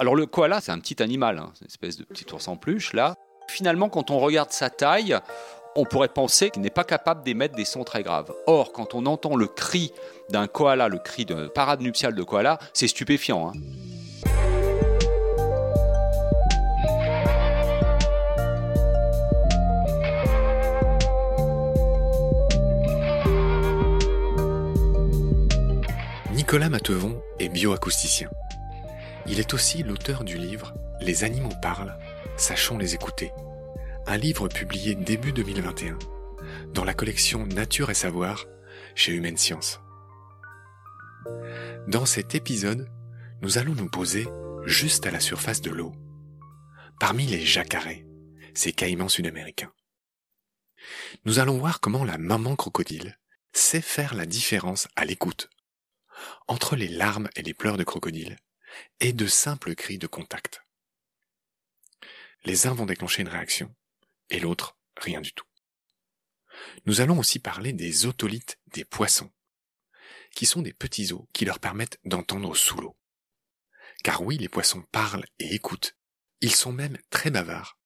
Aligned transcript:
Alors 0.00 0.14
le 0.14 0.26
koala, 0.26 0.60
c'est 0.60 0.70
un 0.70 0.78
petit 0.78 1.02
animal, 1.02 1.38
hein, 1.38 1.52
une 1.60 1.66
espèce 1.66 1.96
de 1.96 2.04
petit 2.04 2.24
ours 2.32 2.46
en 2.46 2.56
peluche 2.56 2.92
là. 2.92 3.16
Finalement, 3.48 3.88
quand 3.88 4.12
on 4.12 4.20
regarde 4.20 4.52
sa 4.52 4.70
taille, 4.70 5.18
on 5.74 5.84
pourrait 5.84 6.06
penser 6.08 6.50
qu'il 6.50 6.62
n'est 6.62 6.70
pas 6.70 6.84
capable 6.84 7.24
d'émettre 7.24 7.56
des 7.56 7.64
sons 7.64 7.82
très 7.82 8.04
graves. 8.04 8.32
Or, 8.46 8.70
quand 8.72 8.94
on 8.94 9.06
entend 9.06 9.34
le 9.34 9.48
cri 9.48 9.92
d'un 10.30 10.46
koala, 10.46 10.86
le 10.88 10.98
cri 10.98 11.24
de 11.24 11.48
parade 11.48 11.80
nuptiale 11.80 12.14
de 12.14 12.22
koala, 12.22 12.60
c'est 12.74 12.86
stupéfiant. 12.86 13.50
hein. 13.50 13.58
Nicolas 26.32 26.68
Matevon 26.68 27.20
est 27.40 27.48
bioacousticien. 27.48 28.30
Il 29.30 29.40
est 29.40 29.52
aussi 29.52 29.82
l'auteur 29.82 30.24
du 30.24 30.38
livre 30.38 30.72
Les 31.00 31.22
animaux 31.22 31.52
parlent, 31.60 31.98
sachons 32.38 32.78
les 32.78 32.94
écouter. 32.94 33.30
Un 34.06 34.16
livre 34.16 34.48
publié 34.48 34.94
début 34.94 35.32
2021 35.32 35.98
dans 36.72 36.84
la 36.84 36.94
collection 36.94 37.46
Nature 37.46 37.90
et 37.90 37.94
Savoir 37.94 38.46
chez 38.94 39.12
Humaine 39.12 39.36
Science. 39.36 39.80
Dans 41.88 42.06
cet 42.06 42.34
épisode, 42.34 42.88
nous 43.42 43.58
allons 43.58 43.74
nous 43.74 43.90
poser 43.90 44.26
juste 44.64 45.06
à 45.06 45.10
la 45.10 45.20
surface 45.20 45.60
de 45.60 45.70
l'eau, 45.70 45.92
parmi 46.98 47.26
les 47.26 47.44
jacarés, 47.44 48.06
ces 48.54 48.72
caïmans 48.72 49.10
sud-américains. 49.10 49.72
Nous 51.26 51.38
allons 51.38 51.58
voir 51.58 51.80
comment 51.80 52.04
la 52.04 52.16
maman 52.16 52.56
crocodile 52.56 53.18
sait 53.52 53.82
faire 53.82 54.14
la 54.14 54.24
différence 54.24 54.88
à 54.96 55.04
l'écoute 55.04 55.50
entre 56.46 56.76
les 56.76 56.88
larmes 56.88 57.28
et 57.36 57.42
les 57.42 57.54
pleurs 57.54 57.76
de 57.76 57.84
crocodile 57.84 58.38
et 59.00 59.12
de 59.12 59.26
simples 59.26 59.74
cris 59.74 59.98
de 59.98 60.06
contact. 60.06 60.62
Les 62.44 62.66
uns 62.66 62.74
vont 62.74 62.86
déclencher 62.86 63.22
une 63.22 63.28
réaction 63.28 63.74
et 64.30 64.40
l'autre 64.40 64.78
rien 64.96 65.20
du 65.20 65.32
tout. 65.32 65.46
Nous 66.86 67.00
allons 67.00 67.18
aussi 67.18 67.38
parler 67.38 67.72
des 67.72 68.06
otolithes 68.06 68.58
des 68.68 68.84
poissons, 68.84 69.30
qui 70.32 70.46
sont 70.46 70.62
des 70.62 70.72
petits 70.72 71.12
os 71.12 71.24
qui 71.32 71.44
leur 71.44 71.58
permettent 71.58 71.98
d'entendre 72.04 72.54
sous 72.54 72.80
l'eau. 72.80 72.96
Car 74.04 74.22
oui, 74.22 74.38
les 74.38 74.48
poissons 74.48 74.82
parlent 74.92 75.26
et 75.38 75.54
écoutent, 75.54 75.96
ils 76.40 76.54
sont 76.54 76.72
même 76.72 76.98
très 77.10 77.30
bavards. 77.30 77.78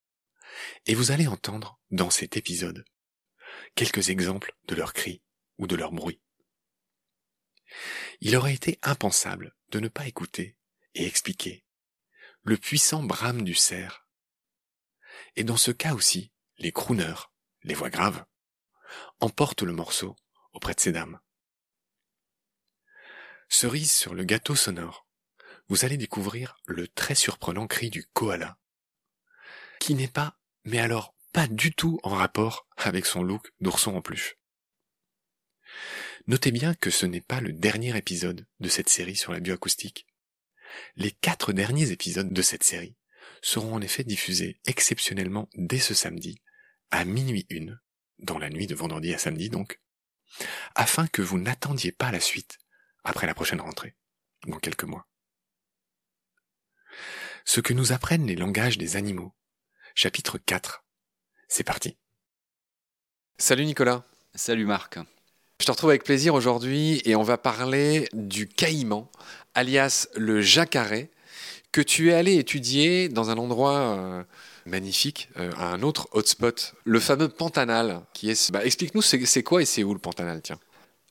Et 0.86 0.94
vous 0.94 1.10
allez 1.10 1.26
entendre 1.26 1.80
dans 1.90 2.10
cet 2.10 2.36
épisode 2.36 2.84
quelques 3.74 4.10
exemples 4.10 4.54
de 4.64 4.74
leurs 4.74 4.92
cris 4.92 5.22
ou 5.58 5.66
de 5.66 5.76
leurs 5.76 5.92
bruits. 5.92 6.20
Il 8.20 8.36
aurait 8.36 8.54
été 8.54 8.78
impensable 8.82 9.56
de 9.70 9.80
ne 9.80 9.88
pas 9.88 10.06
écouter 10.06 10.56
et 10.94 11.06
expliquer 11.06 11.64
le 12.42 12.56
puissant 12.56 13.02
brame 13.02 13.42
du 13.42 13.54
cerf. 13.54 14.06
Et 15.36 15.44
dans 15.44 15.56
ce 15.56 15.70
cas 15.70 15.94
aussi, 15.94 16.32
les 16.58 16.72
crooners, 16.72 17.30
les 17.62 17.74
voix 17.74 17.90
graves, 17.90 18.24
emportent 19.20 19.62
le 19.62 19.72
morceau 19.72 20.16
auprès 20.52 20.74
de 20.74 20.80
ces 20.80 20.92
dames. 20.92 21.20
Cerise 23.48 23.92
sur 23.92 24.14
le 24.14 24.24
gâteau 24.24 24.56
sonore, 24.56 25.06
vous 25.68 25.84
allez 25.84 25.96
découvrir 25.96 26.56
le 26.66 26.88
très 26.88 27.14
surprenant 27.14 27.66
cri 27.66 27.90
du 27.90 28.04
koala, 28.06 28.58
qui 29.78 29.94
n'est 29.94 30.08
pas, 30.08 30.38
mais 30.64 30.78
alors 30.78 31.14
pas 31.32 31.46
du 31.46 31.74
tout 31.74 32.00
en 32.02 32.10
rapport 32.10 32.66
avec 32.76 33.06
son 33.06 33.22
look 33.22 33.52
d'ourson 33.60 33.96
en 33.96 34.02
peluche. 34.02 34.36
Notez 36.26 36.50
bien 36.50 36.74
que 36.74 36.90
ce 36.90 37.06
n'est 37.06 37.20
pas 37.20 37.40
le 37.40 37.52
dernier 37.52 37.96
épisode 37.96 38.46
de 38.60 38.68
cette 38.68 38.88
série 38.88 39.16
sur 39.16 39.32
la 39.32 39.40
bioacoustique. 39.40 40.06
Les 40.96 41.10
quatre 41.10 41.52
derniers 41.52 41.90
épisodes 41.90 42.32
de 42.32 42.42
cette 42.42 42.64
série 42.64 42.96
seront 43.40 43.74
en 43.74 43.80
effet 43.80 44.04
diffusés 44.04 44.60
exceptionnellement 44.64 45.48
dès 45.54 45.78
ce 45.78 45.94
samedi, 45.94 46.40
à 46.90 47.04
minuit 47.04 47.46
une, 47.50 47.80
dans 48.18 48.38
la 48.38 48.50
nuit 48.50 48.66
de 48.66 48.74
vendredi 48.74 49.12
à 49.14 49.18
samedi 49.18 49.48
donc, 49.50 49.80
afin 50.74 51.06
que 51.06 51.22
vous 51.22 51.38
n'attendiez 51.38 51.92
pas 51.92 52.10
la 52.10 52.20
suite 52.20 52.58
après 53.04 53.26
la 53.26 53.34
prochaine 53.34 53.60
rentrée, 53.60 53.96
dans 54.46 54.58
quelques 54.58 54.84
mois. 54.84 55.08
Ce 57.44 57.60
que 57.60 57.72
nous 57.72 57.92
apprennent 57.92 58.26
les 58.26 58.36
langages 58.36 58.78
des 58.78 58.96
animaux, 58.96 59.34
chapitre 59.94 60.38
4. 60.38 60.84
C'est 61.48 61.64
parti. 61.64 61.98
Salut 63.36 63.64
Nicolas. 63.64 64.04
Salut 64.34 64.64
Marc. 64.64 64.98
Je 65.62 65.66
te 65.66 65.70
retrouve 65.70 65.90
avec 65.90 66.02
plaisir 66.02 66.34
aujourd'hui 66.34 67.00
et 67.04 67.14
on 67.14 67.22
va 67.22 67.38
parler 67.38 68.08
du 68.14 68.48
caïman, 68.48 69.08
alias 69.54 70.08
le 70.16 70.42
jacaré, 70.42 71.08
que 71.70 71.80
tu 71.80 72.10
es 72.10 72.14
allé 72.14 72.34
étudier 72.34 73.08
dans 73.08 73.30
un 73.30 73.38
endroit 73.38 73.78
euh, 73.78 74.24
magnifique, 74.66 75.28
euh, 75.36 75.52
à 75.56 75.68
un 75.68 75.82
autre 75.82 76.08
hotspot, 76.10 76.74
le 76.82 76.98
fameux 76.98 77.28
Pantanal, 77.28 78.00
qui 78.12 78.28
est... 78.28 78.50
Bah, 78.50 78.64
Explique-nous 78.64 79.02
c'est 79.02 79.42
quoi 79.44 79.62
et 79.62 79.64
c'est 79.64 79.84
où 79.84 79.92
le 79.94 80.00
Pantanal, 80.00 80.42
tiens? 80.42 80.58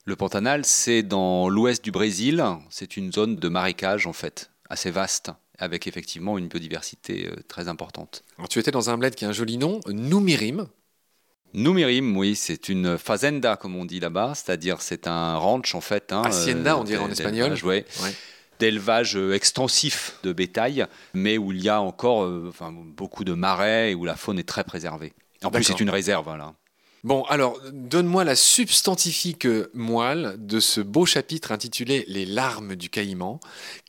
Le 0.04 0.18
Pantanal, 0.18 0.66
c'est 0.66 1.02
dans 1.02 1.48
l'ouest 1.48 1.82
du 1.82 1.92
Brésil. 1.92 2.44
C'est 2.70 2.98
une 2.98 3.14
zone 3.14 3.38
de 3.38 3.48
marécage 3.48 4.06
en 4.06 4.12
fait, 4.12 4.52
assez 4.70 4.92
vaste, 4.92 5.32
avec 5.60 5.88
effectivement 5.88 6.38
une 6.38 6.50
biodiversité 6.50 7.30
euh, 7.30 7.38
très 7.48 7.70
importante. 7.70 8.26
Alors 8.38 8.50
tu 8.50 8.60
étais 8.60 8.72
dans 8.72 8.90
un 8.90 8.98
bled 8.98 9.16
qui 9.16 9.24
a 9.24 9.30
un 9.30 9.32
joli 9.32 9.58
nom, 9.58 9.80
Numirim. 9.88 10.68
Numirim, 11.54 12.16
oui, 12.16 12.36
c'est 12.36 12.70
une 12.70 12.98
fazenda 12.98 13.58
comme 13.58 13.76
on 13.76 13.86
dit 13.86 14.00
là-bas, 14.00 14.34
c'est-à-dire 14.36 14.82
c'est 14.82 15.08
un 15.08 15.36
ranch 15.38 15.76
en 15.76 15.82
fait. 15.82 16.14
hein, 16.14 16.22
Hacienda, 16.24 16.74
euh, 16.74 16.78
on 16.78 16.84
dirait 16.84 17.04
en 17.04 17.10
espagnol. 17.12 17.54
ouais. 17.64 17.86
Ouais. 18.02 18.14
d'élevage 18.60 19.18
euh, 19.18 19.34
extensif 19.34 20.18
de 20.24 20.32
bétail, 20.34 20.86
mais 21.14 21.38
où 21.38 21.52
il 21.52 21.62
y 21.62 21.68
a 21.70 21.82
encore 21.82 22.24
euh, 22.24 22.46
enfin, 22.50 22.72
beaucoup 22.72 23.24
de 23.24 23.34
marais 23.34 23.92
et 23.92 23.96
où 23.96 24.06
la 24.06 24.16
faune 24.16 24.40
est 24.40 24.48
très 24.48 24.64
préservée. 24.64 25.14
En 25.44 25.50
plus, 25.52 25.64
c'est 25.64 25.80
une 25.80 25.90
réserve. 25.90 26.24
Voilà. 26.26 26.54
Bon, 27.04 27.24
alors, 27.24 27.60
donne-moi 27.74 28.24
la 28.24 28.36
substantifique 28.36 29.48
moelle 29.74 30.36
de 30.38 30.60
ce 30.60 30.80
beau 30.82 31.08
chapitre 31.08 31.52
intitulé 31.52 32.06
Les 32.08 32.28
larmes 32.28 32.76
du 32.76 32.90
caïman. 32.92 33.40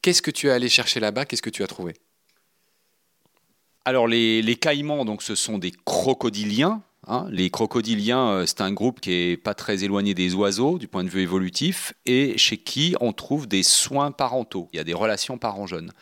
Qu'est-ce 0.00 0.23
que 0.23 0.31
tu 0.31 0.47
es 0.47 0.50
allé 0.50 0.71
chercher 0.71 0.99
là-bas? 0.99 1.27
Qu'est-ce 1.27 1.43
que 1.43 1.50
tu 1.50 1.62
as 1.62 1.67
trouvé? 1.67 1.93
Alors, 3.84 4.06
les, 4.09 4.41
les 4.41 4.56
caïmans, 4.56 5.05
donc, 5.05 5.23
ce 5.23 5.34
sont 5.34 5.59
des 5.59 5.73
crocodiliens. 5.84 6.83
Hein. 7.06 7.26
Les 7.30 7.50
crocodiliens, 7.50 8.28
euh, 8.28 8.46
c'est 8.46 8.60
un 8.60 8.72
groupe 8.72 9.00
qui 9.00 9.12
est 9.12 9.36
pas 9.36 9.54
très 9.54 9.84
éloigné 9.84 10.14
des 10.14 10.34
oiseaux 10.34 10.78
du 10.78 10.88
point 10.88 11.04
de 11.04 11.08
vue 11.08 11.22
évolutif 11.22 11.92
et 12.06 12.36
chez 12.38 12.56
qui 12.56 12.94
on 13.00 13.12
trouve 13.12 13.46
des 13.46 13.62
soins 13.62 14.10
parentaux. 14.10 14.68
Il 14.72 14.76
y 14.76 14.80
a 14.80 14.84
des 14.84 14.94
relations 14.94 15.38
parents-jeunes. 15.38 15.92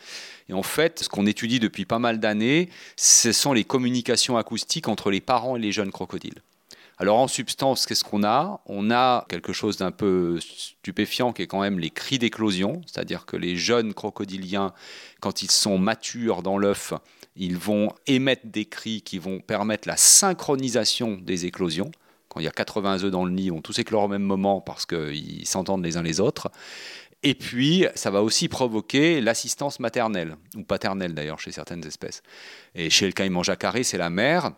Et 0.49 0.53
en 0.53 0.63
fait, 0.63 1.03
ce 1.03 1.09
qu'on 1.09 1.25
étudie 1.25 1.59
depuis 1.59 1.85
pas 1.85 1.99
mal 1.99 2.19
d'années, 2.19 2.69
ce 2.97 3.31
sont 3.31 3.53
les 3.53 3.63
communications 3.63 4.37
acoustiques 4.37 4.87
entre 4.87 5.11
les 5.11 5.21
parents 5.21 5.55
et 5.55 5.59
les 5.59 5.71
jeunes 5.71 5.91
crocodiles. 5.91 6.41
Alors 7.01 7.17
en 7.17 7.27
substance, 7.27 7.87
qu'est-ce 7.87 8.03
qu'on 8.03 8.23
a? 8.23 8.61
On 8.67 8.91
a 8.91 9.25
quelque 9.27 9.53
chose 9.53 9.77
d'un 9.77 9.89
peu 9.89 10.39
stupéfiant 10.39 11.33
qui 11.33 11.41
est 11.41 11.47
quand 11.47 11.61
même 11.61 11.79
les 11.79 11.89
cris 11.89 12.19
d'éclosion, 12.19 12.81
c'est-à-dire 12.85 13.25
que 13.25 13.37
les 13.37 13.55
jeunes 13.55 13.95
crocodiliens, 13.95 14.71
quand 15.19 15.41
ils 15.41 15.49
sont 15.49 15.79
matures 15.79 16.43
dans 16.43 16.59
l'œuf, 16.59 16.93
ils 17.35 17.57
vont 17.57 17.89
émettre 18.07 18.45
des 18.45 18.65
cris 18.65 19.01
qui 19.01 19.17
vont 19.17 19.39
permettre 19.39 19.87
la 19.87 19.97
synchronisation 19.97 21.17
des 21.21 21.45
éclosions. 21.45 21.91
Quand 22.29 22.39
il 22.39 22.43
y 22.43 22.47
a 22.47 22.51
80 22.51 23.03
œufs 23.03 23.11
dans 23.11 23.25
le 23.25 23.31
nid, 23.31 23.45
ils 23.45 23.51
vont 23.51 23.61
tous 23.61 23.79
éclore 23.79 24.03
au 24.03 24.07
même 24.07 24.23
moment 24.23 24.61
parce 24.61 24.85
qu'ils 24.85 25.45
s'entendent 25.45 25.83
les 25.83 25.97
uns 25.97 26.03
les 26.03 26.19
autres. 26.19 26.49
Et 27.23 27.35
puis, 27.35 27.85
ça 27.93 28.09
va 28.09 28.23
aussi 28.23 28.47
provoquer 28.47 29.21
l'assistance 29.21 29.79
maternelle, 29.79 30.37
ou 30.55 30.63
paternelle 30.63 31.13
d'ailleurs 31.13 31.39
chez 31.39 31.51
certaines 31.51 31.85
espèces. 31.85 32.23
Et 32.73 32.89
chez 32.89 33.05
le 33.05 33.11
caïman 33.11 33.43
jacaré, 33.43 33.83
c'est 33.83 33.99
la 33.99 34.09
mère 34.09 34.51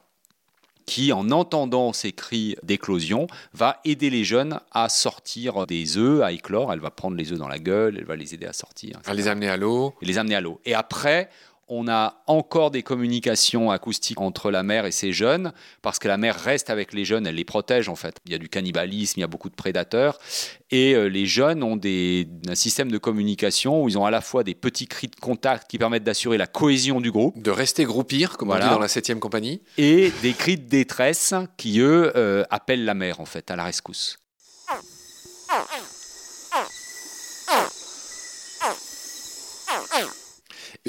qui, 0.86 1.12
en 1.12 1.32
entendant 1.32 1.94
ces 1.94 2.12
cris 2.12 2.56
d'éclosion, 2.64 3.28
va 3.54 3.80
aider 3.86 4.10
les 4.10 4.24
jeunes 4.24 4.60
à 4.72 4.90
sortir 4.90 5.66
des 5.66 5.98
œufs, 5.98 6.22
à 6.22 6.32
éclore. 6.32 6.72
Elle 6.74 6.80
va 6.80 6.92
prendre 6.92 7.18
les 7.18 7.32
œufs 7.32 7.40
dans 7.40 7.48
la 7.48 7.60
gueule, 7.60 7.98
elle 7.98 8.06
va 8.06 8.16
les 8.16 8.34
aider 8.34 8.46
à 8.46 8.54
sortir. 8.54 9.00
À 9.06 9.14
les 9.14 9.28
amener 9.28 9.50
à 9.50 9.58
l'eau. 9.58 9.94
Et 10.02 10.06
les 10.06 10.18
amener 10.18 10.36
à 10.36 10.42
l'eau. 10.42 10.60
Et 10.66 10.74
après, 10.74 11.30
on 11.68 11.88
a 11.88 12.24
encore 12.28 12.72
des 12.72 12.84
communications 12.84 13.72
acoustiques 13.72 14.20
entre 14.22 14.52
la 14.52 14.64
mère 14.64 14.86
et 14.86 14.92
ses 14.92 15.14
jeunes, 15.14 15.54
parce 15.82 15.98
que 16.00 16.08
la 16.08 16.18
mère 16.18 16.38
reste 16.40 16.70
avec 16.70 16.94
les 16.94 17.06
jeunes, 17.06 17.26
elle 17.26 17.36
les 17.36 17.46
protège 17.46 17.90
en 17.90 17.96
fait. 17.96 18.18
Il 18.26 18.32
y 18.32 18.36
a 18.36 18.38
du 18.38 18.50
cannibalisme, 18.50 19.20
il 19.20 19.22
y 19.22 19.24
a 19.24 19.28
beaucoup 19.28 19.50
de 19.50 19.56
prédateurs, 19.56 20.20
et 20.72 20.94
euh, 20.94 21.06
les 21.08 21.26
jeunes 21.26 21.64
ont 21.64 21.76
des, 21.78 22.28
un 22.50 22.56
système 22.56 22.92
de 22.92 22.98
communication 22.98 23.82
où 23.84 23.90
ils 23.90 23.98
ont 23.98 24.06
à 24.06 24.12
la 24.12 24.22
fois 24.22 24.44
des 24.44 24.56
petits 24.56 24.88
cris 24.88 25.08
de 25.08 25.16
contact 25.16 25.70
qui 25.70 25.78
permettent 25.78 26.04
d'assurer 26.04 26.38
la 26.38 26.48
cohésion 26.48 27.00
du 27.02 27.12
groupe, 27.12 27.42
De 27.42 27.52
rester 27.52 27.84
groupir, 27.86 28.38
comme 28.38 28.50
on 28.50 28.52
Voilà. 28.52 28.66
dit 28.68 28.72
dans 28.72 28.80
la 28.80 28.88
7 28.88 29.20
compagnie. 29.20 29.62
et 29.78 30.12
des 30.22 30.34
cris 30.34 30.58
de 30.58 30.68
détresse 30.68 31.34
qui, 31.58 31.80
eux, 31.80 32.12
euh, 32.16 32.44
appellent 32.50 32.86
la 32.86 32.94
mère 32.94 33.20
en 33.20 33.26
fait, 33.26 33.50
à 33.52 33.56
la 33.56 33.64
rescousse. 33.64 34.18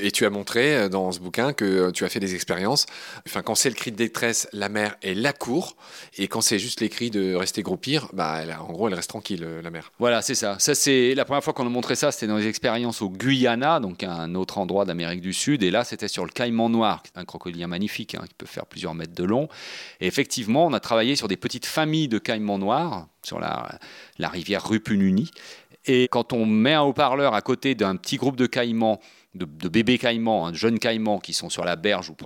Et 0.04 0.10
tu 0.10 0.26
as 0.26 0.30
montré 0.30 0.76
euh, 0.76 0.88
dans 0.90 1.12
ce 1.12 1.18
bouquin 1.18 1.54
que 1.54 1.64
euh, 1.64 1.90
tu 1.90 2.04
as 2.04 2.10
fait 2.10 2.20
des 2.20 2.34
expériences. 2.34 2.84
Enfin, 3.26 3.40
quand 3.40 3.54
c'est 3.54 3.70
le 3.70 3.74
cri 3.74 3.90
de 3.90 3.96
détresse, 3.96 4.46
la 4.52 4.68
mère, 4.68 4.96
la 5.02 5.32
court. 5.32 5.76
Et 6.18 6.28
quand 6.28 6.42
c'est 6.42 6.58
juste 6.58 6.82
les 6.82 6.90
cris 6.90 7.10
de 7.10 7.34
rester 7.34 7.62
groupir, 7.62 8.08
bah, 8.12 8.40
elle, 8.42 8.52
en 8.52 8.70
gros, 8.70 8.88
elle 8.88 8.94
reste 8.94 9.08
tranquille, 9.08 9.42
euh, 9.42 9.62
la 9.62 9.70
mère. 9.70 9.92
Voilà, 9.98 10.20
c'est 10.20 10.34
ça. 10.34 10.58
Ça, 10.58 10.74
c'est 10.74 11.14
la 11.14 11.24
première 11.24 11.42
fois 11.42 11.54
qu'on 11.54 11.64
a 11.64 11.70
montré 11.70 11.94
ça, 11.96 12.12
c'était 12.12 12.26
dans 12.26 12.36
les 12.36 12.46
expériences 12.46 13.00
au 13.00 13.08
Guyana, 13.08 13.80
donc 13.80 14.02
un 14.02 14.34
autre 14.34 14.58
endroit 14.58 14.84
d'Amérique 14.84 15.22
du 15.22 15.32
Sud. 15.32 15.62
Et 15.62 15.70
là, 15.70 15.84
c'était 15.84 16.08
sur 16.08 16.26
le 16.26 16.30
caïman 16.30 16.68
noir, 16.68 17.02
un 17.14 17.24
crocodile 17.24 17.66
magnifique, 17.66 18.14
hein, 18.14 18.24
qui 18.28 18.34
peut 18.34 18.44
faire 18.44 18.66
plusieurs 18.66 18.92
mètres 18.94 19.14
de 19.14 19.24
long. 19.24 19.48
Et 20.00 20.06
effectivement, 20.06 20.66
on 20.66 20.74
a 20.74 20.80
travaillé 20.80 21.16
sur 21.16 21.28
des 21.28 21.38
petites 21.38 21.64
familles 21.64 22.08
de 22.08 22.18
caïmans 22.18 22.58
noirs 22.58 23.08
sur 23.22 23.40
la, 23.40 23.78
la 24.18 24.28
rivière 24.28 24.68
Rupununi. 24.68 25.30
Et 25.86 26.08
quand 26.08 26.34
on 26.34 26.44
met 26.44 26.74
un 26.74 26.82
haut-parleur 26.82 27.32
à 27.32 27.40
côté 27.40 27.74
d'un 27.74 27.96
petit 27.96 28.18
groupe 28.18 28.36
de 28.36 28.46
caïmans, 28.46 29.00
de, 29.34 29.68
bébés 29.68 29.98
caïmans, 29.98 30.46
hein, 30.46 30.52
de 30.52 30.56
jeunes 30.56 30.78
caïmans 30.78 31.18
qui 31.18 31.32
sont 31.32 31.50
sur 31.50 31.64
la 31.64 31.76
berge 31.76 32.10
ou 32.10 32.16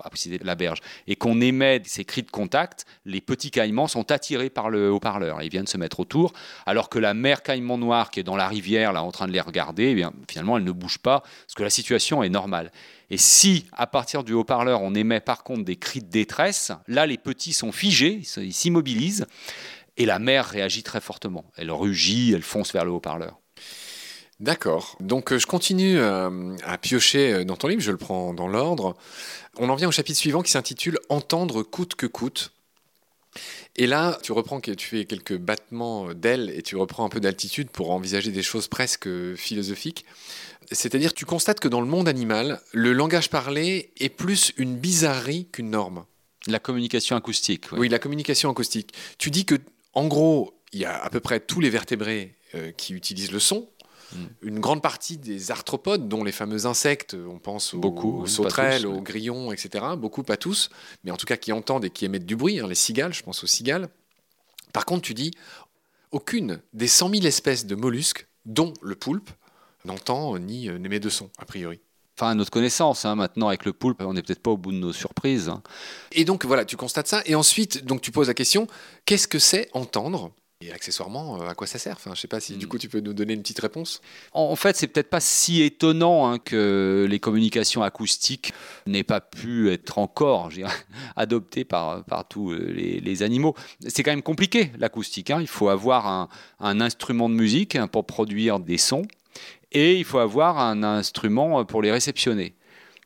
la 0.42 0.54
berge, 0.54 0.80
et 1.06 1.16
qu'on 1.16 1.40
émet 1.40 1.82
ces 1.84 2.04
cris 2.04 2.22
de 2.22 2.30
contact, 2.30 2.84
les 3.04 3.20
petits 3.20 3.50
caïmans 3.50 3.88
sont 3.88 4.10
attirés 4.12 4.50
par 4.50 4.70
le 4.70 4.90
haut-parleur. 4.90 5.42
Ils 5.42 5.50
viennent 5.50 5.66
se 5.66 5.78
mettre 5.78 6.00
autour, 6.00 6.32
alors 6.66 6.88
que 6.88 6.98
la 6.98 7.14
mère 7.14 7.42
caïman 7.42 7.78
noire 7.78 8.10
qui 8.10 8.20
est 8.20 8.24
dans 8.24 8.36
la 8.36 8.48
rivière, 8.48 8.92
là, 8.92 9.02
en 9.02 9.10
train 9.10 9.26
de 9.26 9.32
les 9.32 9.40
regarder, 9.40 9.90
eh 9.90 9.94
bien, 9.94 10.12
finalement, 10.28 10.58
elle 10.58 10.64
ne 10.64 10.72
bouge 10.72 10.98
pas, 10.98 11.20
parce 11.20 11.54
que 11.54 11.62
la 11.62 11.70
situation 11.70 12.22
est 12.22 12.28
normale. 12.28 12.70
Et 13.10 13.16
si, 13.16 13.66
à 13.72 13.86
partir 13.86 14.22
du 14.22 14.34
haut-parleur, 14.34 14.82
on 14.82 14.94
émet 14.94 15.20
par 15.20 15.42
contre 15.42 15.64
des 15.64 15.76
cris 15.76 16.00
de 16.00 16.10
détresse, 16.10 16.72
là, 16.86 17.06
les 17.06 17.16
petits 17.16 17.54
sont 17.54 17.72
figés, 17.72 18.20
ils 18.36 18.52
s'immobilisent, 18.52 19.26
et 19.96 20.06
la 20.06 20.18
mère 20.18 20.46
réagit 20.46 20.82
très 20.82 21.00
fortement. 21.00 21.44
Elle 21.56 21.70
rugit, 21.70 22.32
elle 22.32 22.42
fonce 22.42 22.72
vers 22.72 22.84
le 22.84 22.90
haut-parleur. 22.90 23.40
D'accord. 24.40 24.96
Donc 25.00 25.32
euh, 25.32 25.38
je 25.38 25.46
continue 25.46 25.98
euh, 25.98 26.56
à 26.62 26.78
piocher 26.78 27.32
euh, 27.32 27.44
dans 27.44 27.56
ton 27.56 27.66
livre, 27.66 27.82
je 27.82 27.90
le 27.90 27.96
prends 27.96 28.32
dans 28.34 28.46
l'ordre. 28.46 28.96
On 29.56 29.68
en 29.68 29.74
vient 29.74 29.88
au 29.88 29.92
chapitre 29.92 30.18
suivant 30.18 30.42
qui 30.42 30.52
s'intitule 30.52 30.98
Entendre 31.08 31.64
coûte 31.64 31.96
que 31.96 32.06
coûte. 32.06 32.52
Et 33.74 33.86
là, 33.86 34.18
tu 34.22 34.32
reprends, 34.32 34.60
tu 34.60 34.76
fais 34.78 35.04
quelques 35.04 35.36
battements 35.36 36.12
d'ailes 36.14 36.52
et 36.54 36.62
tu 36.62 36.76
reprends 36.76 37.04
un 37.04 37.08
peu 37.08 37.20
d'altitude 37.20 37.68
pour 37.70 37.90
envisager 37.90 38.30
des 38.30 38.42
choses 38.42 38.68
presque 38.68 39.08
philosophiques. 39.34 40.04
C'est-à-dire, 40.72 41.14
tu 41.14 41.24
constates 41.24 41.60
que 41.60 41.68
dans 41.68 41.80
le 41.80 41.86
monde 41.86 42.08
animal, 42.08 42.60
le 42.72 42.92
langage 42.92 43.30
parlé 43.30 43.92
est 43.98 44.08
plus 44.08 44.52
une 44.56 44.76
bizarrerie 44.76 45.46
qu'une 45.52 45.70
norme. 45.70 46.04
La 46.46 46.58
communication 46.58 47.16
acoustique. 47.16 47.66
Oui. 47.72 47.80
oui, 47.80 47.88
la 47.88 47.98
communication 47.98 48.50
acoustique. 48.50 48.92
Tu 49.18 49.30
dis 49.30 49.44
que, 49.44 49.56
en 49.94 50.06
gros, 50.08 50.54
il 50.72 50.80
y 50.80 50.84
a 50.84 50.96
à 50.96 51.10
peu 51.10 51.20
près 51.20 51.38
tous 51.38 51.60
les 51.60 51.70
vertébrés 51.70 52.34
qui 52.76 52.94
utilisent 52.94 53.30
le 53.30 53.40
son, 53.40 53.68
Mm. 54.12 54.24
Une 54.42 54.60
grande 54.60 54.82
partie 54.82 55.18
des 55.18 55.50
arthropodes, 55.50 56.08
dont 56.08 56.24
les 56.24 56.32
fameux 56.32 56.66
insectes, 56.66 57.14
on 57.14 57.38
pense 57.38 57.74
aux, 57.74 57.78
Beaucoup, 57.78 58.22
aux 58.22 58.26
sauterelles, 58.26 58.86
aux 58.86 59.00
grillons, 59.00 59.52
etc., 59.52 59.84
beaucoup, 59.96 60.22
pas 60.22 60.36
tous, 60.36 60.70
mais 61.04 61.10
en 61.10 61.16
tout 61.16 61.26
cas 61.26 61.36
qui 61.36 61.52
entendent 61.52 61.84
et 61.84 61.90
qui 61.90 62.04
émettent 62.04 62.26
du 62.26 62.36
bruit, 62.36 62.60
hein, 62.60 62.66
les 62.68 62.74
cigales, 62.74 63.12
je 63.12 63.22
pense 63.22 63.44
aux 63.44 63.46
cigales. 63.46 63.88
Par 64.72 64.84
contre, 64.84 65.02
tu 65.02 65.14
dis, 65.14 65.32
aucune 66.10 66.60
des 66.72 66.88
100 66.88 67.10
000 67.10 67.26
espèces 67.26 67.66
de 67.66 67.74
mollusques, 67.74 68.26
dont 68.46 68.72
le 68.82 68.94
poulpe, 68.94 69.30
n'entend 69.84 70.38
ni 70.38 70.68
euh, 70.68 70.78
n'émet 70.78 71.00
de 71.00 71.08
son, 71.08 71.30
a 71.38 71.44
priori. 71.44 71.80
Enfin, 72.16 72.30
à 72.30 72.34
notre 72.34 72.50
connaissance, 72.50 73.04
hein, 73.04 73.14
maintenant 73.14 73.48
avec 73.48 73.64
le 73.64 73.72
poulpe, 73.72 74.00
on 74.00 74.12
n'est 74.12 74.22
peut-être 74.22 74.42
pas 74.42 74.50
au 74.50 74.56
bout 74.56 74.72
de 74.72 74.78
nos 74.78 74.92
surprises. 74.92 75.48
Hein. 75.48 75.62
Et 76.10 76.24
donc 76.24 76.44
voilà, 76.44 76.64
tu 76.64 76.76
constates 76.76 77.06
ça, 77.06 77.22
et 77.26 77.34
ensuite, 77.34 77.84
donc 77.84 78.00
tu 78.00 78.10
poses 78.10 78.26
la 78.26 78.34
question, 78.34 78.66
qu'est-ce 79.04 79.28
que 79.28 79.38
c'est 79.38 79.68
entendre? 79.72 80.32
Et 80.60 80.72
accessoirement, 80.72 81.40
euh, 81.40 81.48
à 81.48 81.54
quoi 81.54 81.68
ça 81.68 81.78
sert? 81.78 81.94
Enfin, 81.94 82.12
Je 82.14 82.20
sais 82.20 82.28
pas 82.28 82.40
si 82.40 82.56
du 82.56 82.66
hmm. 82.66 82.68
coup 82.68 82.78
tu 82.78 82.88
peux 82.88 82.98
nous 82.98 83.12
donner 83.12 83.34
une 83.34 83.42
petite 83.42 83.60
réponse. 83.60 84.00
En 84.32 84.56
fait, 84.56 84.76
c'est 84.76 84.88
peut-être 84.88 85.10
pas 85.10 85.20
si 85.20 85.62
étonnant 85.62 86.28
hein, 86.28 86.38
que 86.38 87.06
les 87.08 87.20
communications 87.20 87.82
acoustiques 87.82 88.52
n'aient 88.86 89.04
pas 89.04 89.20
pu 89.20 89.70
être 89.70 89.98
encore 89.98 90.50
adoptées 91.16 91.64
par, 91.64 92.04
par 92.04 92.26
tous 92.26 92.50
euh, 92.50 92.72
les, 92.72 93.22
animaux. 93.22 93.54
C'est 93.86 94.02
quand 94.02 94.10
même 94.10 94.22
compliqué 94.22 94.72
l'acoustique. 94.78 95.30
Hein. 95.30 95.38
Il 95.40 95.48
faut 95.48 95.68
avoir 95.68 96.06
un, 96.06 96.28
un, 96.60 96.80
instrument 96.80 97.28
de 97.28 97.34
musique 97.34 97.78
pour 97.92 98.06
produire 98.06 98.60
des 98.60 98.78
sons 98.78 99.06
et 99.72 99.96
il 99.96 100.04
faut 100.04 100.18
avoir 100.18 100.58
un 100.58 100.82
instrument 100.82 101.64
pour 101.64 101.82
les 101.82 101.90
réceptionner. 101.90 102.54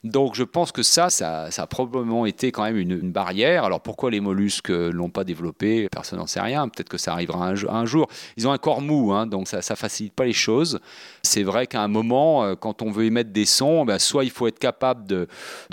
Donc 0.05 0.35
je 0.35 0.43
pense 0.43 0.73
que 0.73 0.83
ça, 0.83 1.11
ça, 1.11 1.49
a 1.57 1.67
probablement 1.69 2.27
été 2.27 2.51
quand 2.51 2.65
même 2.65 2.77
une, 2.77 3.13
barrière. 3.13 3.63
Alors 3.63 3.81
pourquoi 3.81 4.11
les 4.11 4.19
mollusques 4.19 4.71
l'ont 4.71 5.11
pas 5.11 5.23
développé? 5.23 5.89
Personne 5.93 6.19
n'en 6.19 6.27
sait 6.27 6.41
rien. 6.41 6.69
Peut-être 6.69 6.89
que 6.89 6.99
ça 6.99 7.13
arrivera 7.13 7.47
un, 7.47 7.85
jour. 7.85 8.09
Ils 8.37 8.49
ont 8.49 8.53
un 8.53 8.59
corps 8.59 8.81
mou, 8.81 9.13
hein, 9.13 9.27
donc 9.27 9.47
ça 9.47 9.59
ne 9.59 9.77
facilite 9.77 10.13
pas 10.13 10.25
les 10.25 10.33
choses. 10.33 10.81
C'est 11.23 11.45
vrai 11.45 11.69
qu'à 11.69 11.83
un 11.83 11.89
moment, 11.89 12.43
euh, 12.43 12.57
quand 12.57 12.83
on 12.83 12.91
veut 12.91 13.05
émettre 13.05 13.31
des 13.31 13.45
sons, 13.45 13.85
ben, 13.85 14.01
soit 14.01 14.25
il 14.25 14.31
faut 14.31 14.49
être 14.49 14.59
capable 14.59 15.07
de, 15.07 15.29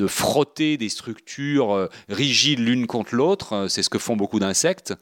frotter 0.06 0.78
des 0.78 0.90
structures 0.90 1.74
euh, 1.74 1.88
rigides 2.08 2.60
l'une 2.60 2.86
contre 2.86 3.16
l'autre. 3.16 3.54
Euh, 3.54 3.68
c'est 3.68 3.82
ce 3.82 3.90
que 3.90 3.98
font 3.98 4.16
beaucoup 4.16 4.40
d'insectes. 4.40 4.94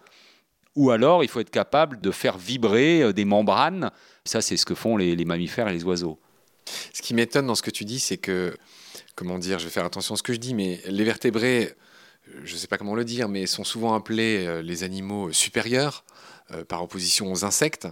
Ou 0.77 0.91
alors 0.91 1.23
il 1.23 1.27
faut 1.27 1.41
être 1.41 1.49
capable 1.49 1.99
de 1.99 2.11
faire 2.11 2.37
vibrer 2.37 3.11
des 3.11 3.25
membranes. 3.25 3.91
Ça, 4.23 4.41
c'est 4.41 4.55
ce 4.55 4.65
que 4.65 4.75
font 4.75 4.95
les 4.95 5.25
mammifères 5.25 5.67
et 5.67 5.73
les 5.73 5.83
oiseaux. 5.83 6.19
Ce 6.93 7.01
qui 7.01 7.13
m'étonne 7.13 7.47
dans 7.47 7.55
ce 7.55 7.61
que 7.61 7.71
tu 7.71 7.83
dis, 7.83 7.99
c'est 7.99 8.17
que 8.17 8.55
comment 9.17 9.39
dire, 9.39 9.59
je 9.59 9.65
vais 9.65 9.71
faire 9.71 9.83
attention 9.83 10.13
à 10.13 10.17
ce 10.17 10.23
que 10.23 10.31
je 10.31 10.37
dis, 10.37 10.53
mais 10.53 10.79
les 10.85 11.03
vertébrés, 11.03 11.73
je 12.43 12.53
ne 12.53 12.57
sais 12.57 12.67
pas 12.67 12.77
comment 12.77 12.95
le 12.95 13.03
dire, 13.03 13.27
mais 13.27 13.47
sont 13.47 13.65
souvent 13.65 13.95
appelés 13.95 14.45
euh, 14.45 14.61
les 14.61 14.83
animaux 14.83 15.33
supérieurs 15.33 16.05
euh, 16.51 16.63
par 16.63 16.83
opposition 16.83 17.29
aux 17.31 17.43
insectes 17.43 17.87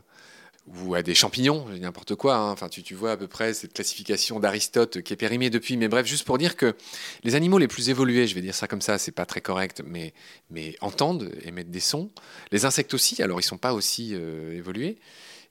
ou 0.68 0.96
à 0.96 1.02
des 1.04 1.14
champignons, 1.14 1.68
n'importe 1.80 2.16
quoi. 2.16 2.36
Hein. 2.36 2.52
Enfin, 2.52 2.70
tu, 2.70 2.96
vois 2.96 3.12
à 3.12 3.18
peu 3.18 3.28
près 3.28 3.54
cette 3.54 3.74
classification 3.74 4.40
d'Aristote 4.40 5.02
qui 5.02 5.14
est 5.14 5.18
périmée 5.18 5.50
depuis. 5.50 5.78
Mais 5.78 5.88
bref, 5.88 6.08
juste 6.08 6.26
pour 6.26 6.38
dire 6.38 6.56
que 6.56 6.76
les 7.24 7.36
animaux 7.36 7.60
les 7.60 7.68
plus 7.68 7.90
évolués, 7.90 8.26
je 8.26 8.34
vais 8.34 8.42
dire 8.42 8.56
ça 8.56 8.68
comme 8.68 8.82
ça, 8.82 8.98
c'est 8.98 9.12
pas 9.12 9.28
très 9.28 9.42
correct, 9.42 9.84
mais, 9.86 10.14
mais 10.50 10.76
entendent, 10.82 11.32
émettent 11.44 11.70
des 11.70 11.80
sons. 11.80 12.10
Les 12.52 12.66
insectes 12.66 12.96
aussi, 12.96 13.22
alors 13.22 13.40
ils 13.40 13.44
sont 13.44 13.60
pas 13.60 13.74
aussi 13.74 14.12
euh, 14.14 14.58
évolués. 14.58 14.98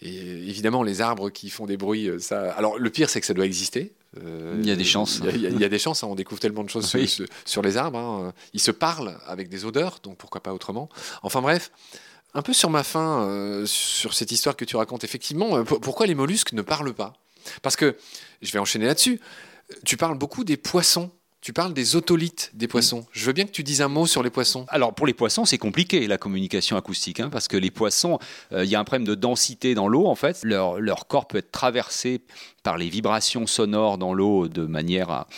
Et 0.02 0.18
évidemment, 0.48 0.82
les 0.82 1.00
arbres 1.00 1.30
qui 1.30 1.48
font 1.48 1.66
des 1.66 1.76
bruits. 1.76 2.10
Alors, 2.32 2.78
le 2.78 2.90
pire, 2.90 3.08
c'est 3.08 3.20
que 3.20 3.26
ça 3.26 3.34
doit 3.34 3.46
exister. 3.46 3.94
Euh, 4.22 4.56
il 4.58 4.66
y 4.66 4.70
a 4.70 4.76
des 4.76 4.84
chances. 4.84 5.20
Il 5.34 5.60
y 5.60 5.64
a, 5.64 5.68
des 5.68 5.78
chances, 5.78 6.04
hein. 6.04 6.08
on 6.08 6.14
découvre 6.14 6.40
tellement 6.40 6.64
de 6.64 6.70
choses 6.70 6.86
sur, 7.44 7.62
les 7.62 7.76
arbres. 7.76 7.98
Hein. 7.98 8.32
Ils 8.52 8.60
se 8.60 8.70
parlent 8.70 9.16
avec 9.26 9.48
des 9.48 9.64
odeurs, 9.64 9.98
donc 10.02 10.16
pourquoi 10.16 10.42
pas 10.42 10.52
autrement. 10.52 10.88
Enfin 11.22 11.40
bref, 11.40 11.70
un 12.34 12.42
peu 12.42 12.52
sur 12.52 12.70
ma 12.70 12.82
fin, 12.82 13.22
euh, 13.22 13.66
sur 13.66 14.14
cette 14.14 14.32
histoire 14.32 14.56
que 14.56 14.64
tu 14.64 14.76
racontes, 14.76 15.04
effectivement, 15.04 15.56
euh, 15.56 15.64
pourquoi 15.64 16.06
les 16.06 16.14
mollusques 16.14 16.52
ne 16.52 16.62
parlent 16.62 16.94
pas? 16.94 17.14
Parce 17.62 17.76
que, 17.76 17.96
je 18.42 18.52
vais 18.52 18.58
enchaîner 18.58 18.86
là-dessus, 18.86 19.20
tu 19.84 19.96
parles 19.96 20.18
beaucoup 20.18 20.44
des 20.44 20.56
poissons 20.56 21.10
tu 21.40 21.52
parles 21.52 21.74
des 21.74 21.94
otolithes 21.94 22.52
des 22.54 22.68
poissons. 22.68 23.04
Je 23.12 23.26
veux 23.26 23.34
bien 23.34 23.44
que 23.44 23.50
tu 23.50 23.62
dises 23.62 23.82
un 23.82 23.88
mot 23.88 24.06
sur 24.06 24.22
les 24.22 24.30
poissons. 24.30 24.64
Alors 24.68 24.94
pour 24.94 25.06
les 25.06 25.12
poissons, 25.12 25.44
c'est 25.44 25.58
compliqué 25.58 26.06
la 26.06 26.16
communication 26.16 26.78
acoustique, 26.78 27.20
hein, 27.20 27.28
parce 27.28 27.48
que 27.48 27.58
les 27.58 27.70
poissons, 27.70 28.18
il 28.50 28.64
y 28.64 28.74
a 28.74 28.80
un 28.80 28.84
problème 28.84 29.06
de 29.06 29.14
densité 29.14 29.74
dans 29.74 29.86
l'eau 29.86 30.06
en 30.06 30.14
fait. 30.14 30.40
Leur, 30.42 30.80
leur 30.80 31.06
corps 31.06 31.28
peut 31.28 31.36
être 31.36 31.52
traversé 31.52 32.22
par 32.64 32.78
les 32.78 32.88
vibrations 32.88 33.46
sonores 33.46 33.98
dans 33.98 34.12
l'eau 34.12 34.48
de 34.48 34.66
manière 34.66 35.10
à, 35.10 35.28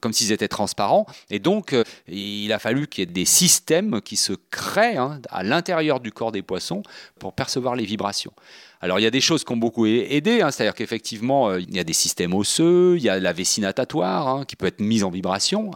comme 0.00 0.14
s'ils 0.14 0.32
étaient 0.32 0.48
transparents. 0.48 1.04
Et 1.28 1.40
donc, 1.40 1.74
euh, 1.74 1.84
il 2.08 2.52
a 2.52 2.58
fallu 2.58 2.86
qu'il 2.86 3.02
y 3.02 3.06
ait 3.10 3.12
des 3.12 3.26
systèmes 3.26 4.00
qui 4.00 4.16
se 4.16 4.32
créent 4.50 4.96
hein, 4.96 5.20
à 5.28 5.42
l'intérieur 5.42 6.00
du 6.00 6.12
corps 6.12 6.32
des 6.32 6.42
poissons 6.42 6.82
pour 7.18 7.34
percevoir 7.34 7.74
les 7.74 7.84
vibrations. 7.84 8.32
Alors 8.80 8.98
il 8.98 9.02
y 9.02 9.06
a 9.06 9.10
des 9.10 9.20
choses 9.20 9.44
qui 9.44 9.52
ont 9.52 9.58
beaucoup 9.58 9.84
aidé, 9.84 10.40
hein, 10.40 10.50
c'est-à-dire 10.50 10.74
qu'effectivement 10.74 11.50
euh, 11.50 11.60
il 11.60 11.74
y 11.74 11.80
a 11.80 11.84
des 11.84 11.92
systèmes 11.92 12.32
osseux, 12.32 12.94
il 12.96 13.02
y 13.02 13.10
a 13.10 13.18
la 13.18 13.32
vessie 13.34 13.60
natatoire 13.60 14.28
hein, 14.28 14.44
qui 14.46 14.56
peut 14.56 14.66
être 14.66 14.80
mise 14.80 15.04
en 15.04 15.10
vibration, 15.10 15.72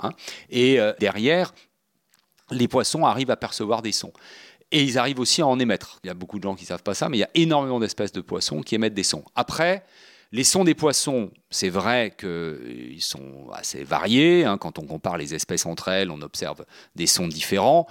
et 0.48 0.80
euh, 0.80 0.94
derrière 1.00 1.52
les 2.50 2.68
poissons 2.68 3.04
arrivent 3.04 3.30
à 3.30 3.36
percevoir 3.36 3.82
des 3.82 3.92
sons. 3.92 4.12
Et 4.70 4.82
ils 4.82 4.96
arrivent 4.98 5.20
aussi 5.20 5.42
à 5.42 5.46
en 5.46 5.58
émettre. 5.58 5.98
Il 6.02 6.06
y 6.06 6.10
a 6.10 6.14
beaucoup 6.14 6.38
de 6.38 6.44
gens 6.44 6.54
qui 6.54 6.64
ne 6.64 6.68
savent 6.68 6.82
pas 6.82 6.94
ça, 6.94 7.08
mais 7.08 7.18
il 7.18 7.20
y 7.20 7.24
a 7.24 7.30
énormément 7.34 7.78
d'espèces 7.78 8.12
de 8.12 8.20
poissons 8.20 8.62
qui 8.62 8.74
émettent 8.74 8.94
des 8.94 9.04
sons. 9.04 9.24
Après, 9.34 9.84
les 10.34 10.42
sons 10.42 10.64
des 10.64 10.74
poissons, 10.74 11.30
c'est 11.48 11.68
vrai 11.68 12.12
qu'ils 12.18 13.02
sont 13.02 13.46
assez 13.52 13.84
variés. 13.84 14.44
Hein. 14.44 14.58
Quand 14.58 14.80
on 14.80 14.84
compare 14.84 15.16
les 15.16 15.32
espèces 15.32 15.64
entre 15.64 15.86
elles, 15.86 16.10
on 16.10 16.20
observe 16.22 16.66
des 16.96 17.06
sons 17.06 17.28
différents. 17.28 17.86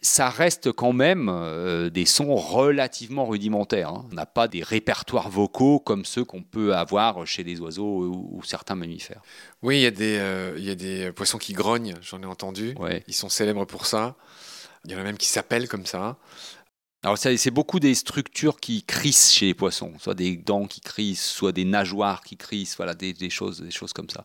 Ça 0.00 0.30
reste 0.30 0.72
quand 0.72 0.94
même 0.94 1.28
euh, 1.28 1.90
des 1.90 2.06
sons 2.06 2.34
relativement 2.34 3.26
rudimentaires. 3.26 3.90
Hein. 3.90 4.06
On 4.10 4.14
n'a 4.14 4.24
pas 4.24 4.48
des 4.48 4.62
répertoires 4.62 5.28
vocaux 5.28 5.78
comme 5.78 6.06
ceux 6.06 6.24
qu'on 6.24 6.42
peut 6.42 6.74
avoir 6.74 7.26
chez 7.26 7.44
des 7.44 7.60
oiseaux 7.60 8.06
ou, 8.06 8.40
certains 8.42 8.74
mammifères. 8.74 9.20
Oui, 9.60 9.80
il 9.80 9.82
y, 9.82 9.86
a 9.86 9.90
des, 9.90 10.16
euh, 10.16 10.54
il 10.56 10.64
y 10.64 10.70
a 10.70 10.74
des 10.74 11.12
poissons 11.12 11.36
qui 11.36 11.52
grognent, 11.52 11.94
j'en 12.00 12.22
ai 12.22 12.26
entendu. 12.26 12.74
Ils 13.06 13.14
sont 13.14 13.28
célèbres 13.28 13.66
pour 13.66 13.84
ça. 13.84 14.16
Il 14.86 14.92
y 14.92 14.94
en 14.94 14.98
a 14.98 15.02
même 15.02 15.18
qui 15.18 15.28
s'appellent 15.28 15.68
comme 15.68 15.84
ça. 15.84 16.16
Alors 17.06 17.18
c'est 17.18 17.52
beaucoup 17.52 17.78
des 17.78 17.94
structures 17.94 18.58
qui 18.58 18.82
crissent 18.82 19.32
chez 19.32 19.46
les 19.46 19.54
poissons, 19.54 19.92
soit 20.00 20.14
des 20.14 20.36
dents 20.36 20.66
qui 20.66 20.80
crissent, 20.80 21.24
soit 21.24 21.52
des 21.52 21.64
nageoires 21.64 22.20
qui 22.22 22.36
crissent, 22.36 22.76
voilà 22.76 22.94
des, 22.94 23.30
choses, 23.30 23.60
des 23.60 23.70
choses 23.70 23.92
comme 23.92 24.10
ça. 24.10 24.24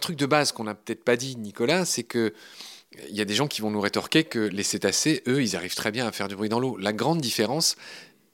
Truc 0.00 0.16
de 0.16 0.26
base 0.26 0.50
qu'on 0.52 0.64
n'a 0.64 0.74
peut-être 0.74 1.04
pas 1.04 1.16
dit, 1.16 1.36
Nicolas, 1.36 1.84
c'est 1.84 2.02
que 2.02 2.32
il 3.08 3.14
y 3.14 3.20
a 3.20 3.24
des 3.24 3.34
gens 3.34 3.46
qui 3.46 3.60
vont 3.60 3.70
nous 3.70 3.80
rétorquer 3.80 4.24
que 4.24 4.40
les 4.40 4.64
cétacés, 4.64 5.22
eux, 5.28 5.42
ils 5.42 5.54
arrivent 5.54 5.76
très 5.76 5.92
bien 5.92 6.08
à 6.08 6.12
faire 6.12 6.26
du 6.26 6.34
bruit 6.34 6.48
dans 6.48 6.58
l'eau. 6.58 6.76
La 6.76 6.92
grande 6.92 7.20
différence, 7.20 7.76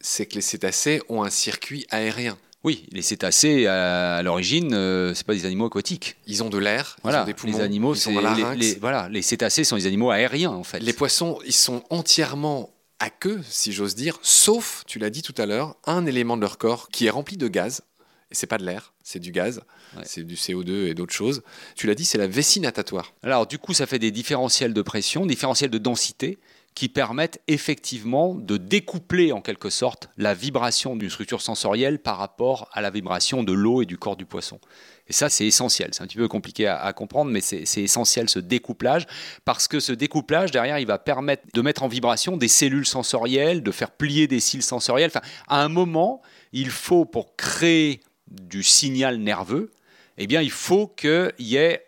c'est 0.01 0.25
que 0.25 0.35
les 0.35 0.41
cétacés 0.41 1.03
ont 1.11 1.23
un 1.23 1.31
circuit 1.31 1.87
aérien. 1.91 2.39
Oui, 2.65 2.87
les 2.91 3.03
cétacés, 3.03 3.67
à, 3.67 4.23
l'origine, 4.23 4.73
euh, 4.73 5.13
c'est 5.15 5.27
pas 5.27 5.35
des 5.35 5.45
animaux 5.45 5.67
aquatiques. 5.67 6.17
Ils 6.27 6.43
ont 6.43 6.49
de 6.49 6.59
l'air, 6.59 6.97
Voilà, 7.03 7.19
ils 7.19 7.23
ont 7.23 7.27
des 7.27 7.35
poumons, 7.35 7.59
les 7.59 7.63
animaux, 7.63 7.95
ils 7.95 7.99
sont 8.01 8.13
dans 8.13 8.21
les, 8.21 8.25
larynx. 8.43 8.57
les- 8.59 8.75
voilà, 8.77 9.09
les 9.11 9.23
cétacés 9.23 9.63
sont 9.63 9.77
des 9.77 9.87
animaux 9.87 10.11
aériens 10.11 10.51
en 10.51 10.65
fait. 10.65 10.81
Les 10.81 10.93
poissons, 10.95 11.39
ils 11.45 11.53
sont 11.53 11.85
entièrement 11.91 12.71
à 12.99 13.11
queue, 13.11 13.41
si 13.49 13.73
j'ose 13.73 13.95
dire, 13.95 14.19
sauf, 14.23 14.85
tu 14.87 14.99
l'as 14.99 15.11
dit 15.11 15.23
tout 15.23 15.35
à 15.37 15.45
l'heure, 15.47 15.77
un 15.85 16.07
élément 16.07 16.37
de 16.37 16.41
leur 16.41 16.57
corps 16.57 16.89
qui 16.89 17.07
est 17.07 17.11
rempli 17.11 17.37
de 17.37 17.47
gaz. 17.47 17.83
Et 18.31 18.35
c'est 18.35 18.47
pas 18.49 18.59
de 18.59 18.65
l'air, 18.65 18.93
c'est 19.05 19.21
du 19.21 19.31
gaz, 19.31 19.61
Ouais. 19.97 20.03
c'est 20.05 20.25
du 20.25 20.35
CO2 20.35 20.87
et 20.89 20.95
d'autres 20.95 21.15
choses. 21.15 21.43
Tu 21.77 21.87
l'as 21.87 21.95
dit, 21.95 22.05
c'est 22.05 22.19
la 22.19 22.27
vessie 22.27 22.59
natatoire. 22.61 23.13
Alors 23.23 23.47
du 23.47 23.59
coup, 23.59 23.73
ça 23.73 23.87
fait 23.87 23.99
des 24.01 24.11
différentiels 24.11 24.75
de 24.75 24.83
pression, 24.83 25.27
différentiels 25.27 25.71
de 25.71 25.79
densité 25.79 26.39
qui 26.75 26.89
permettent 26.91 27.41
effectivement 27.49 28.35
de 28.35 28.59
découpler 28.59 29.33
en 29.33 29.41
quelque 29.41 29.71
sorte 29.71 30.11
la 30.19 30.35
vibration 30.35 30.95
d'une 30.95 31.09
structure 31.09 31.41
sensorielle 31.41 31.99
par 32.01 32.19
rapport 32.19 32.69
à 32.73 32.83
la 32.83 32.91
vibration 32.91 33.43
de 33.43 33.53
l'eau 33.53 33.81
et 33.81 33.87
du 33.87 33.97
corps 33.97 34.17
du 34.17 34.27
poisson. 34.27 34.61
Et 35.09 35.15
ça, 35.15 35.31
c'est 35.31 35.47
essentiel. 35.47 35.91
C'est 35.93 36.03
un 36.03 36.07
petit 36.07 36.19
peu 36.19 36.29
compliqué 36.29 36.67
à, 36.67 36.79
à 36.83 36.93
comprendre, 36.93 37.31
mais 37.31 37.41
c'est 37.41 37.65
c'est 37.65 37.81
essentiel 37.81 38.29
ce 38.29 38.41
découplage, 38.41 39.07
parce 39.47 39.69
que 39.69 39.81
ce 39.81 39.93
découplage, 39.93 40.51
derrière, 40.51 40.79
il 40.79 40.87
va 40.87 40.99
permettre 40.99 41.45
de 41.55 41.63
mettre 41.63 41.83
en 41.85 41.89
vibration 41.89 42.37
des 42.37 42.49
cellules 42.49 42.87
sensorielles, 42.87 43.63
de 43.63 43.71
faire 43.71 43.93
plier 43.93 44.27
des 44.27 44.41
cils 44.41 44.63
sensoriels. 44.65 45.11
Enfin, 45.15 45.25
à 45.49 45.63
un 45.65 45.69
moment, 45.71 46.21
il 46.53 46.69
faut, 46.71 47.05
pour 47.07 47.37
créer 47.37 48.01
du 48.29 48.63
signal 48.63 49.19
nerveux, 49.19 49.73
eh 50.19 50.27
bien, 50.27 50.43
il 50.43 50.51
faut 50.51 50.87
qu'il 50.89 51.33
y 51.39 51.57
ait 51.57 51.85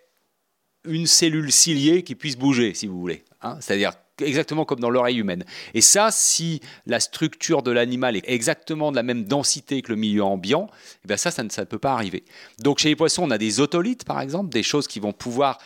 une 0.85 1.07
cellule 1.07 1.53
ciliée 1.53 2.03
qui 2.03 2.15
puisse 2.15 2.37
bouger, 2.37 2.75
si 2.75 2.87
vous 2.87 3.01
voulez. 3.01 3.25
hein. 3.43 3.59
C'est-à-dire 3.61 3.93
exactement 4.23 4.65
comme 4.65 4.81
dans 4.81 4.91
l'oreille 4.91 5.19
humaine. 5.19 5.45
Et 5.75 5.81
ça, 5.81 6.11
si 6.11 6.61
la 6.87 7.01
structure 7.01 7.63
de 7.63 7.71
l'animal 7.71 8.17
est 8.17 8.25
exactement 8.27 8.91
de 8.91 8.97
la 8.97 9.03
même 9.03 9.25
densité 9.25 9.83
que 9.83 9.91
le 9.91 9.97
milieu 9.97 10.25
ambiant, 10.25 10.69
eh 11.05 11.09
bien 11.09 11.17
ça, 11.17 11.31
ça 11.31 11.43
ne, 11.43 11.51
ça 11.51 11.63
ne 11.63 11.67
peut 11.67 11.79
pas 11.79 11.93
arriver. 11.93 12.25
Donc 12.59 12.79
chez 12.79 12.89
les 12.89 12.97
poissons, 12.97 13.25
on 13.25 13.31
a 13.31 13.39
des 13.39 13.61
otolithes, 13.61 14.05
par 14.05 14.21
exemple, 14.21 14.51
des 14.51 14.63
choses 14.63 14.89
qui 14.89 15.01
vont 15.01 15.13
pouvoir 15.13 15.59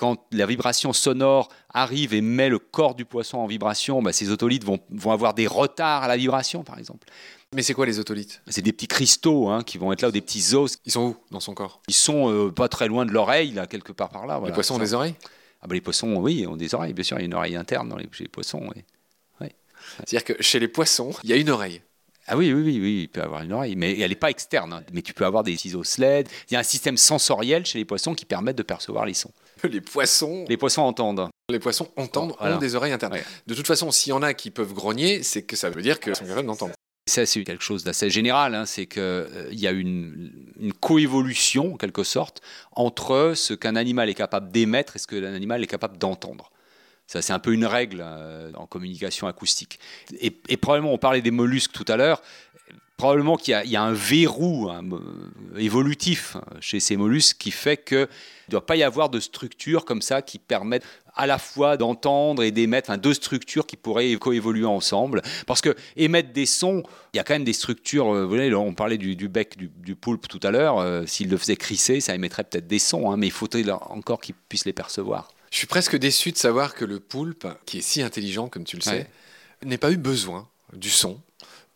quand 0.00 0.24
la 0.32 0.46
vibration 0.46 0.94
sonore 0.94 1.50
arrive 1.68 2.14
et 2.14 2.22
met 2.22 2.48
le 2.48 2.58
corps 2.58 2.94
du 2.94 3.04
poisson 3.04 3.36
en 3.36 3.46
vibration, 3.46 4.00
bah, 4.00 4.14
ces 4.14 4.30
otolithes 4.30 4.64
vont, 4.64 4.80
vont 4.88 5.10
avoir 5.12 5.34
des 5.34 5.46
retards 5.46 6.04
à 6.04 6.08
la 6.08 6.16
vibration, 6.16 6.64
par 6.64 6.78
exemple. 6.78 7.06
Mais 7.54 7.62
c'est 7.62 7.74
quoi 7.74 7.84
les 7.84 7.98
otolithes 7.98 8.40
C'est 8.48 8.62
des 8.62 8.72
petits 8.72 8.88
cristaux 8.88 9.50
hein, 9.50 9.62
qui 9.62 9.76
vont 9.76 9.92
être 9.92 10.00
là, 10.00 10.08
ou 10.08 10.10
des 10.10 10.22
petits 10.22 10.54
os. 10.54 10.78
Ils 10.86 10.92
sont 10.92 11.02
où 11.02 11.16
dans 11.30 11.40
son 11.40 11.52
corps? 11.52 11.82
Ils 11.86 11.92
sont 11.92 12.32
euh, 12.32 12.50
pas 12.50 12.68
très 12.68 12.88
loin 12.88 13.04
de 13.04 13.10
l'oreille, 13.10 13.52
là, 13.52 13.66
quelque 13.66 13.92
part 13.92 14.08
par 14.08 14.26
là. 14.26 14.40
Les 14.46 14.52
poissons 14.52 14.76
ont 14.76 14.78
des 14.78 14.94
oreilles? 14.94 15.16
Ah 15.60 15.66
bah 15.66 15.74
les 15.74 15.82
poissons, 15.82 16.14
oui, 16.14 16.46
ont 16.46 16.56
des 16.56 16.74
oreilles, 16.74 16.94
bien 16.94 17.04
sûr, 17.04 17.18
il 17.18 17.20
y 17.20 17.24
a 17.24 17.26
une 17.26 17.34
oreille 17.34 17.56
interne 17.56 17.90
dans 17.90 17.98
les, 17.98 18.08
chez 18.10 18.24
les 18.24 18.28
poissons. 18.28 18.62
oui. 18.74 18.82
C'est-à-dire 19.96 20.24
que 20.24 20.42
chez 20.42 20.60
les 20.60 20.68
poissons, 20.68 21.12
il 21.24 21.30
y 21.30 21.32
a 21.34 21.36
une 21.36 21.50
oreille. 21.50 21.82
Ah 22.26 22.36
oui, 22.36 22.52
oui, 22.52 22.62
oui, 22.62 22.80
oui, 22.80 23.00
il 23.02 23.08
peut 23.08 23.22
avoir 23.22 23.42
une 23.42 23.52
oreille, 23.52 23.74
mais 23.76 23.98
elle 23.98 24.10
n'est 24.10 24.14
pas 24.14 24.30
externe. 24.30 24.72
hein. 24.72 24.84
Mais 24.92 25.02
tu 25.02 25.12
peux 25.12 25.24
avoir 25.24 25.42
des 25.42 25.56
ciseaux 25.56 25.82
sled. 25.82 26.28
Il 26.48 26.54
y 26.54 26.56
a 26.56 26.60
un 26.60 26.64
système 26.64 26.96
sensoriel 26.96 27.66
chez 27.66 27.78
les 27.78 27.84
poissons 27.84 28.14
qui 28.14 28.24
permet 28.24 28.54
de 28.54 28.62
percevoir 28.62 29.04
les 29.04 29.14
sons. 29.14 29.32
Les 29.70 29.80
poissons, 29.80 30.44
Les 30.48 30.56
poissons 30.56 30.82
entendent. 30.82 31.28
les 31.50 31.58
poissons 31.58 31.88
entendent, 31.96 32.34
Voilà. 32.38 32.56
ont 32.56 32.58
des 32.58 32.74
oreilles 32.74 32.92
internes. 32.92 33.12
Ouais. 33.14 33.24
De 33.46 33.54
toute 33.54 33.66
façon, 33.66 33.90
s'il 33.90 34.10
y 34.10 34.12
en 34.12 34.22
a 34.22 34.34
qui 34.34 34.50
peuvent 34.50 34.72
grogner, 34.72 35.22
c'est 35.22 35.42
que 35.42 35.56
ça 35.56 35.70
veut 35.70 35.82
dire 35.82 36.00
qu'ils 36.00 36.14
sont 36.16 36.24
capables 36.26 36.46
d'entendre. 36.46 36.72
Ça, 37.08 37.26
c'est 37.26 37.42
quelque 37.44 37.64
chose 37.64 37.82
d'assez 37.82 38.08
général. 38.10 38.54
hein, 38.54 38.66
c'est 38.66 38.86
qu'il 38.86 39.26
y 39.52 39.66
a 39.66 39.72
une, 39.72 40.30
une 40.60 40.72
coévolution, 40.72 41.74
en 41.74 41.76
quelque 41.76 42.04
sorte, 42.04 42.40
entre 42.72 43.32
ce 43.34 43.54
qu'un 43.54 43.74
animal 43.74 44.08
est 44.08 44.14
capable 44.14 44.52
d'émettre 44.52 44.96
et 44.96 44.98
ce 45.00 45.06
que 45.08 45.16
l'animal 45.16 45.62
est 45.62 45.66
capable 45.66 45.98
d'entendre. 45.98 46.50
Ça, 47.08 47.20
c'est 47.22 47.32
un 47.32 47.40
peu 47.40 47.52
une 47.52 47.66
règle 47.66 48.00
euh, 48.06 48.52
en 48.54 48.66
communication 48.66 49.26
acoustique. 49.26 49.80
Et, 50.20 50.40
et 50.48 50.56
probablement, 50.56 50.92
on 50.92 50.98
parlait 50.98 51.22
des 51.22 51.32
mollusques 51.32 51.72
tout 51.72 51.84
à 51.88 51.96
l'heure. 51.96 52.22
Probablement 53.00 53.36
qu'il 53.36 53.52
y, 53.52 53.54
a- 53.54 53.64
il 53.64 53.70
y 53.70 53.76
a 53.76 53.82
un 53.82 53.92
verrou 53.92 54.68
hein, 54.70 54.82
évolutif 55.56 56.36
chez 56.60 56.80
ces 56.80 56.96
mollusques 56.96 57.38
qui 57.38 57.50
fait 57.50 57.76
qu'il 57.82 57.98
ne 57.98 58.06
doit 58.50 58.64
pas 58.66 58.76
y 58.76 58.82
avoir 58.82 59.08
de 59.10 59.20
structures 59.20 59.84
comme 59.84 60.02
ça 60.02 60.22
qui 60.22 60.38
permettent 60.38 60.84
à 61.14 61.26
la 61.26 61.38
fois 61.38 61.76
d'entendre 61.76 62.42
et 62.44 62.50
d'émettre, 62.52 62.88
enfin, 62.90 62.98
deux 62.98 63.14
structures 63.14 63.66
qui 63.66 63.76
pourraient 63.76 64.14
coévoluer 64.16 64.64
ensemble. 64.64 65.22
Parce 65.46 65.60
que 65.60 65.74
émettre 65.96 66.32
des 66.32 66.46
sons, 66.46 66.82
il 67.12 67.16
y 67.16 67.20
a 67.20 67.24
quand 67.24 67.34
même 67.34 67.44
des 67.44 67.52
structures. 67.52 68.14
euh, 68.14 68.22
vous 68.22 68.28
voyez, 68.28 68.48
là, 68.48 68.58
on 68.58 68.74
parlait 68.74 68.96
du, 68.98 69.16
du 69.16 69.28
bec 69.28 69.56
du, 69.56 69.68
du 69.76 69.96
poulpe 69.96 70.28
tout 70.28 70.40
à 70.44 70.50
l'heure. 70.50 70.78
euh, 70.78 71.04
S'il 71.06 71.28
le 71.28 71.36
faisait 71.36 71.56
crisser, 71.56 72.00
ça 72.00 72.14
émettrait 72.14 72.44
peut-être 72.44 72.68
des 72.68 72.78
sons, 72.78 73.10
hein, 73.10 73.16
mais 73.16 73.26
il 73.26 73.32
faudrait 73.32 73.68
encore 73.70 74.20
qu'il 74.20 74.34
puisse 74.48 74.64
les 74.64 74.72
percevoir. 74.72 75.28
Je 75.50 75.58
suis 75.58 75.66
presque 75.66 75.96
déçu 75.96 76.30
de 76.30 76.38
savoir 76.38 76.74
que 76.74 76.84
le 76.84 77.00
poulpe, 77.00 77.46
qui 77.66 77.78
est 77.78 77.82
si 77.82 78.02
intelligent 78.02 78.48
comme 78.48 78.64
tu 78.64 78.76
le 78.76 78.82
sais, 78.82 78.90
Ouais. 78.92 79.68
n'ait 79.68 79.78
pas 79.78 79.90
eu 79.90 79.96
besoin 79.96 80.46
du 80.72 80.90
son 80.90 81.20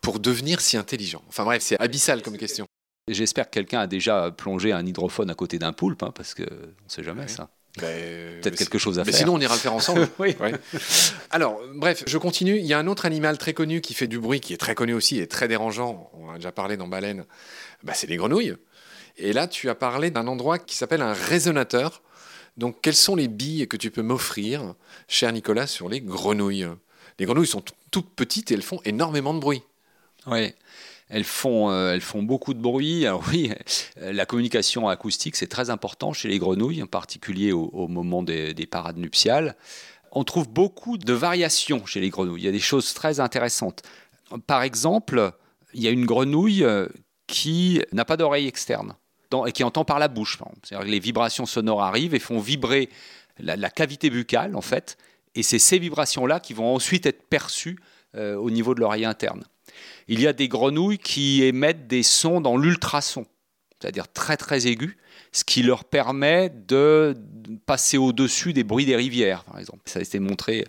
pour 0.05 0.19
devenir 0.19 0.61
si 0.61 0.77
intelligent. 0.77 1.23
Enfin 1.27 1.43
bref, 1.43 1.63
c'est 1.63 1.79
abyssal 1.81 2.21
comme 2.21 2.37
question. 2.37 2.67
J'espère 3.09 3.45
que 3.45 3.51
quelqu'un 3.55 3.79
a 3.81 3.87
déjà 3.87 4.29
plongé 4.31 4.71
un 4.71 4.85
hydrophone 4.85 5.31
à 5.31 5.33
côté 5.33 5.57
d'un 5.57 5.73
poulpe, 5.73 6.03
hein, 6.03 6.11
parce 6.15 6.35
qu'on 6.35 6.43
ne 6.43 6.87
sait 6.87 7.03
jamais 7.03 7.21
Ouais. 7.23 7.27
ça. 7.27 7.49
Ben, 7.81 8.39
Peut-être 8.41 8.55
quelque 8.55 8.77
chose 8.77 8.99
à 8.99 9.03
mais 9.03 9.11
faire. 9.11 9.19
sinon, 9.21 9.33
on 9.33 9.39
ira 9.41 9.53
le 9.55 9.59
faire 9.59 9.73
ensemble. 9.73 10.07
oui. 10.19 10.35
Ouais. 10.39 10.53
Alors, 11.31 11.59
bref, 11.73 12.03
je 12.07 12.17
continue. 12.19 12.57
Il 12.57 12.65
y 12.65 12.73
a 12.73 12.79
un 12.79 12.87
autre 12.87 13.05
animal 13.05 13.37
très 13.39 13.53
connu 13.53 13.81
qui 13.81 13.93
fait 13.95 14.07
du 14.07 14.17
bruit, 14.19 14.39
qui 14.39 14.53
est 14.53 14.57
très 14.57 14.75
connu 14.75 14.93
aussi 14.93 15.19
et 15.19 15.27
très 15.27 15.47
dérangeant. 15.49 16.09
On 16.13 16.29
a 16.29 16.35
déjà 16.35 16.51
parlé 16.53 16.77
dans 16.77 16.87
Baleine. 16.87 17.25
Bah, 17.83 17.93
c'est 17.95 18.07
les 18.07 18.15
grenouilles. 18.15 18.55
Et 19.17 19.33
là, 19.33 19.47
tu 19.47 19.69
as 19.69 19.75
parlé 19.75 20.09
d'un 20.11 20.27
endroit 20.27 20.57
qui 20.59 20.77
s'appelle 20.77 21.01
un 21.01 21.13
résonateur. 21.13 22.01
Donc, 22.57 22.77
quelles 22.81 22.95
sont 22.95 23.15
les 23.17 23.27
billes 23.27 23.67
que 23.67 23.75
tu 23.75 23.91
peux 23.91 24.03
m'offrir, 24.03 24.75
cher 25.09 25.33
Nicolas, 25.33 25.67
sur 25.67 25.89
les 25.89 25.99
grenouilles? 25.99 26.67
Les 27.19 27.25
grenouilles 27.25 27.47
sont 27.47 27.63
toutes 27.91 28.09
petites 28.15 28.51
et 28.51 28.53
elles 28.53 28.61
font 28.61 28.79
énormément 28.85 29.33
de 29.33 29.39
bruit. 29.39 29.63
Oui. 30.27 30.53
Elles 31.09 31.23
font, 31.23 31.69
euh, 31.69 31.93
elles 31.93 32.01
font 32.01 32.23
beaucoup 32.23 32.53
de 32.53 32.59
bruit. 32.61 33.05
Alors 33.05 33.23
oui, 33.29 33.51
euh, 34.01 34.11
la 34.11 34.25
communication 34.25 34.87
acoustique, 34.87 35.35
c'est 35.35 35.47
très 35.47 35.69
important 35.69 36.13
chez 36.13 36.27
les 36.27 36.39
grenouilles, 36.39 36.81
en 36.81 36.87
particulier 36.87 37.51
au, 37.51 37.87
moment 37.87 38.23
des, 38.23 38.53
des 38.53 38.65
parades 38.65 38.97
nuptiales. 38.97 39.55
On 40.11 40.23
trouve 40.23 40.49
beaucoup 40.49 40.97
de 40.97 41.13
variations 41.13 41.85
chez 41.85 41.99
les 41.99 42.09
grenouilles. 42.09 42.41
Il 42.41 42.45
y 42.45 42.49
a 42.49 42.53
des 42.53 42.59
choses 42.59 42.93
très 42.93 43.19
intéressantes. 43.19 43.83
Par 44.47 44.63
exemple, 44.63 45.31
il 45.73 45.83
y 45.83 45.87
a 45.87 45.91
une 45.91 46.05
grenouille 46.05 46.63
euh, 46.63 46.87
qui 47.27 47.81
n'a 47.91 48.05
pas 48.05 48.17
d'oreille 48.17 48.47
externe 48.47 48.95
et 49.45 49.51
qui 49.51 49.65
entend 49.65 49.83
par 49.83 49.99
la 49.99 50.07
bouche. 50.07 50.39
les 50.85 50.99
vibrations 50.99 51.45
sonores 51.45 51.83
arrivent 51.83 52.15
et 52.15 52.19
font 52.19 52.39
vibrer 52.39 52.87
la, 53.37 53.69
cavité 53.69 54.09
buccale, 54.09 54.55
en 54.55 54.61
fait. 54.61 54.97
Et 55.33 55.43
c'est 55.43 55.59
ces 55.59 55.77
vibrations-là 55.77 56.39
qui 56.39 56.53
vont 56.53 56.73
ensuite 56.73 57.05
être 57.05 57.23
perçues 57.23 57.77
au 58.15 58.49
niveau 58.49 58.73
de 58.75 58.79
l'oreille 58.79 59.03
interne. 59.03 59.43
Il 60.07 60.19
y 60.21 60.27
a 60.27 60.33
des 60.33 60.47
grenouilles 60.47 60.97
qui 60.99 61.43
émettent 61.43 61.87
des 61.87 62.03
sons 62.03 62.41
dans 62.41 62.57
l'ultrason, 62.57 63.25
c'est-à-dire 63.81 64.11
très 64.11 64.37
très 64.37 64.67
aigus, 64.67 64.95
ce 65.31 65.43
qui 65.43 65.63
leur 65.63 65.83
permet 65.83 66.49
de 66.49 67.13
passer 67.65 67.97
au-dessus 67.97 68.53
des 68.53 68.63
bruits 68.63 68.85
des 68.85 68.95
rivières, 68.95 69.43
par 69.43 69.59
exemple. 69.59 69.81
Ça 69.85 69.99
a 69.99 70.01
été 70.01 70.19
montré, 70.19 70.65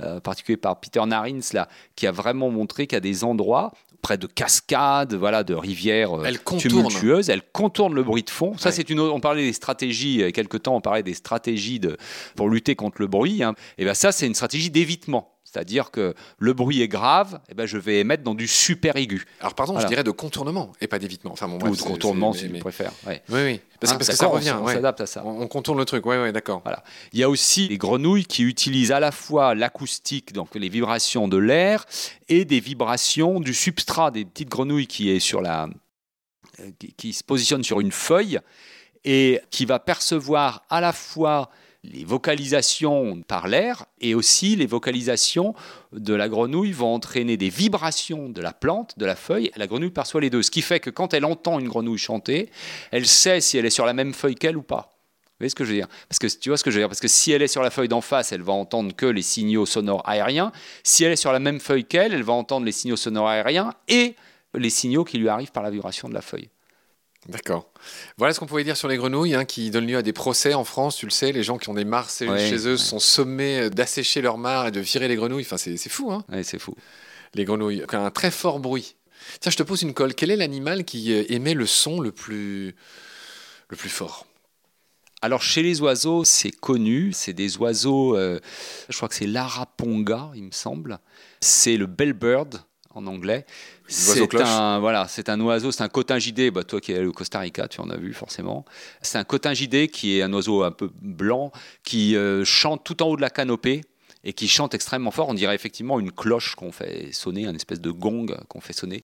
euh, 0.00 0.18
en 0.18 0.20
particulier 0.20 0.56
par 0.58 0.78
Peter 0.78 1.04
Narins, 1.06 1.40
là, 1.54 1.68
qui 1.96 2.06
a 2.06 2.12
vraiment 2.12 2.50
montré 2.50 2.86
qu'à 2.86 3.00
des 3.00 3.24
endroits 3.24 3.72
près 4.02 4.16
de 4.16 4.26
cascades, 4.26 5.12
voilà, 5.14 5.44
de 5.44 5.52
rivières 5.54 6.14
euh, 6.18 6.24
tumultueuses, 6.70 7.28
elles 7.28 7.42
contournent 7.52 7.94
le 7.94 8.02
bruit 8.02 8.22
de 8.22 8.30
fond. 8.30 8.56
Ça, 8.56 8.70
Ouais. 8.70 8.74
c'est 8.74 8.88
une 8.88 8.98
autre. 8.98 9.14
On 9.14 9.20
parlait 9.20 9.42
des 9.44 9.52
stratégies, 9.52 10.14
il 10.14 10.20
y 10.20 10.24
a 10.24 10.32
quelques 10.32 10.62
temps, 10.62 10.76
on 10.76 10.80
parlait 10.80 11.02
des 11.02 11.12
stratégies 11.14 11.80
de, 11.80 11.98
pour 12.34 12.48
lutter 12.48 12.74
contre 12.76 13.00
le 13.02 13.08
bruit. 13.08 13.42
hein. 13.42 13.54
Et 13.76 13.84
bien 13.84 13.92
ça, 13.94 14.10
c'est 14.12 14.26
une 14.26 14.34
stratégie 14.34 14.70
d'évitement. 14.70 15.34
C'est-à-dire 15.52 15.90
que 15.90 16.14
le 16.38 16.52
bruit 16.52 16.80
est 16.80 16.86
grave, 16.88 17.40
et 17.48 17.54
ben 17.54 17.66
je 17.66 17.76
vais 17.76 17.98
émettre 17.98 18.22
dans 18.22 18.34
du 18.34 18.46
super 18.46 18.94
aigu. 18.96 19.24
Alors, 19.40 19.54
pardon, 19.54 19.72
Voilà. 19.72 19.86
je 19.86 19.90
dirais 19.90 20.04
de 20.04 20.10
contournement 20.12 20.70
et 20.80 20.86
pas 20.86 21.00
d'évitement. 21.00 21.32
Enfin, 21.32 21.48
bon, 21.48 21.56
bref, 21.58 21.72
ou 21.72 21.76
de 21.76 21.82
contournement, 21.82 22.32
si 22.32 22.44
mais- 22.48 22.58
tu 22.58 22.60
préfères. 22.60 22.92
Ouais. 23.04 23.22
Oui, 23.30 23.40
oui. 23.44 23.60
Parce, 23.80 23.92
que- 23.92 23.96
Hein, 23.96 23.98
parce 23.98 24.10
que 24.10 24.16
ça 24.16 24.28
on 24.28 24.32
revient. 24.32 24.54
On 24.60 24.64
ouais. 24.64 24.74
s'adapte 24.74 25.00
à 25.00 25.06
ça. 25.06 25.22
On, 25.24 25.40
on 25.42 25.48
contourne 25.48 25.78
le 25.78 25.84
truc. 25.84 26.06
Oui, 26.06 26.16
oui, 26.16 26.30
d'accord. 26.32 26.62
Il 27.12 27.18
y 27.18 27.24
a 27.24 27.28
aussi 27.28 27.66
des 27.68 27.78
grenouilles 27.78 28.26
qui 28.26 28.44
utilisent 28.44 28.92
à 28.92 29.00
la 29.00 29.10
fois 29.10 29.54
l'acoustique, 29.56 30.32
donc 30.32 30.54
les 30.54 30.68
vibrations 30.68 31.26
de 31.26 31.36
l'air, 31.38 31.84
et 32.28 32.44
des 32.44 32.60
vibrations 32.60 33.40
du 33.40 33.52
substrat, 33.54 34.10
des 34.12 34.24
petites 34.24 34.50
grenouilles 34.50 34.86
qui 34.86 35.10
est 35.10 35.18
sur 35.20 35.40
la, 35.42 35.68
euh, 36.60 36.70
qui, 36.78 36.92
qui 36.92 37.12
se 37.12 37.24
positionne 37.24 37.64
sur 37.64 37.80
une 37.80 37.90
feuille 37.92 38.38
et 39.04 39.40
qui 39.50 39.64
va 39.64 39.78
percevoir 39.80 40.62
à 40.70 40.80
la 40.80 40.92
fois 40.92 41.50
les 41.82 42.04
vocalisations 42.04 43.22
par 43.22 43.48
l'air 43.48 43.86
et 44.00 44.14
aussi 44.14 44.54
les 44.56 44.66
vocalisations 44.66 45.54
de 45.92 46.14
la 46.14 46.28
grenouille 46.28 46.72
vont 46.72 46.94
entraîner 46.94 47.36
des 47.36 47.48
vibrations 47.48 48.28
de 48.28 48.42
la 48.42 48.52
plante, 48.52 48.98
de 48.98 49.06
la 49.06 49.16
feuille. 49.16 49.50
La 49.56 49.66
grenouille 49.66 49.90
perçoit 49.90 50.20
les 50.20 50.30
deux, 50.30 50.42
ce 50.42 50.50
qui 50.50 50.62
fait 50.62 50.80
que 50.80 50.90
quand 50.90 51.14
elle 51.14 51.24
entend 51.24 51.58
une 51.58 51.68
grenouille 51.68 51.98
chanter, 51.98 52.50
elle 52.90 53.06
sait 53.06 53.40
si 53.40 53.56
elle 53.56 53.66
est 53.66 53.70
sur 53.70 53.86
la 53.86 53.94
même 53.94 54.12
feuille 54.12 54.34
qu'elle 54.34 54.56
ou 54.56 54.62
pas. 54.62 54.90
Vous 55.24 55.44
voyez 55.44 55.50
ce 55.50 55.54
que 55.54 55.64
je 55.64 55.70
veux 55.70 55.76
dire? 55.76 55.88
Parce 56.06 56.18
que 56.18 56.26
tu 56.26 56.50
vois 56.50 56.58
ce 56.58 56.64
que 56.64 56.70
je 56.70 56.76
veux 56.76 56.82
dire? 56.82 56.88
Parce 56.88 57.00
que 57.00 57.08
si 57.08 57.32
elle 57.32 57.40
est 57.40 57.48
sur 57.48 57.62
la 57.62 57.70
feuille 57.70 57.88
d'en 57.88 58.02
face, 58.02 58.30
elle 58.30 58.42
va 58.42 58.52
entendre 58.52 58.94
que 58.94 59.06
les 59.06 59.22
signaux 59.22 59.64
sonores 59.64 60.06
aériens. 60.06 60.52
Si 60.84 61.02
elle 61.02 61.12
est 61.12 61.16
sur 61.16 61.32
la 61.32 61.38
même 61.38 61.60
feuille 61.60 61.86
qu'elle, 61.86 62.12
elle 62.12 62.22
va 62.22 62.34
entendre 62.34 62.66
les 62.66 62.72
signaux 62.72 62.96
sonores 62.96 63.28
aériens 63.28 63.72
et 63.88 64.16
les 64.52 64.68
signaux 64.68 65.04
qui 65.04 65.16
lui 65.16 65.30
arrivent 65.30 65.52
par 65.52 65.62
la 65.62 65.70
vibration 65.70 66.10
de 66.10 66.14
la 66.14 66.20
feuille. 66.20 66.50
D'accord. 67.28 67.70
Voilà 68.16 68.32
ce 68.32 68.40
qu'on 68.40 68.46
pouvait 68.46 68.64
dire 68.64 68.76
sur 68.76 68.88
les 68.88 68.96
grenouilles, 68.96 69.34
hein, 69.34 69.44
qui 69.44 69.70
donnent 69.70 69.86
lieu 69.86 69.98
à 69.98 70.02
des 70.02 70.12
procès 70.14 70.54
en 70.54 70.64
France, 70.64 70.96
tu 70.96 71.06
le 71.06 71.10
sais. 71.10 71.32
Les 71.32 71.42
gens 71.42 71.58
qui 71.58 71.68
ont 71.68 71.74
des 71.74 71.84
mares 71.84 72.08
chez 72.10 72.28
Ouais, 72.28 72.48
chez 72.48 72.66
eux 72.66 72.72
ouais. 72.72 72.76
sont 72.78 72.98
sommés 72.98 73.68
d'assécher 73.70 74.22
leurs 74.22 74.38
mares 74.38 74.68
et 74.68 74.70
de 74.70 74.80
virer 74.80 75.06
les 75.06 75.16
grenouilles. 75.16 75.44
Enfin, 75.44 75.58
c'est 75.58 75.76
fou, 75.88 76.10
hein, 76.12 76.24
Ouais, 76.30 76.42
c'est 76.42 76.58
fou. 76.58 76.74
les 77.34 77.44
grenouilles. 77.44 77.84
Un 77.92 78.10
très 78.10 78.30
fort 78.30 78.58
bruit. 78.58 78.96
Tiens, 79.40 79.52
je 79.52 79.56
te 79.58 79.62
pose 79.62 79.82
une 79.82 79.92
colle. 79.92 80.14
Quel 80.14 80.30
est 80.30 80.36
l'animal 80.36 80.84
qui 80.84 81.12
euh, 81.12 81.24
émet 81.28 81.52
le 81.54 81.66
son 81.66 82.00
le 82.00 82.10
plus, 82.10 82.74
le 83.68 83.76
plus 83.76 83.90
fort? 83.90 84.26
Alors 85.22 85.42
chez 85.42 85.62
les 85.62 85.82
oiseaux, 85.82 86.24
c'est 86.24 86.50
connu, 86.50 87.12
c'est 87.12 87.34
des 87.34 87.58
oiseaux, 87.58 88.16
euh, 88.16 88.40
je 88.88 88.96
crois 88.96 89.10
que 89.10 89.14
c'est 89.14 89.26
l'araponga, 89.26 90.30
il 90.34 90.44
me 90.44 90.50
semble. 90.52 90.98
C'est 91.42 91.76
le 91.76 91.84
bellbird 91.84 92.62
en 92.94 93.06
anglais. 93.06 93.44
C'est 93.90 94.40
un 94.40 94.78
voilà, 94.78 95.08
c'est 95.08 95.28
un 95.28 95.40
oiseau, 95.40 95.72
c'est 95.72 95.82
un 95.82 95.88
cotingidé. 95.88 96.50
Bah, 96.50 96.64
toi 96.64 96.80
qui 96.80 96.92
es 96.92 96.96
allé 96.96 97.06
au 97.06 97.12
Costa 97.12 97.40
Rica, 97.40 97.68
tu 97.68 97.80
en 97.80 97.90
as 97.90 97.96
vu 97.96 98.12
forcément. 98.12 98.64
C'est 99.02 99.18
un 99.18 99.24
cotingidé 99.24 99.88
qui 99.88 100.18
est 100.18 100.22
un 100.22 100.32
oiseau 100.32 100.62
un 100.62 100.70
peu 100.70 100.90
blanc 101.00 101.50
qui 101.82 102.16
euh, 102.16 102.44
chante 102.44 102.84
tout 102.84 103.02
en 103.02 103.08
haut 103.08 103.16
de 103.16 103.20
la 103.20 103.30
canopée 103.30 103.82
et 104.22 104.32
qui 104.32 104.48
chante 104.48 104.74
extrêmement 104.74 105.10
fort. 105.10 105.28
On 105.28 105.34
dirait 105.34 105.54
effectivement 105.54 105.98
une 105.98 106.12
cloche 106.12 106.54
qu'on 106.54 106.72
fait 106.72 107.12
sonner, 107.12 107.46
un 107.46 107.54
espèce 107.54 107.80
de 107.80 107.90
gong 107.90 108.26
qu'on 108.48 108.60
fait 108.60 108.72
sonner. 108.72 109.02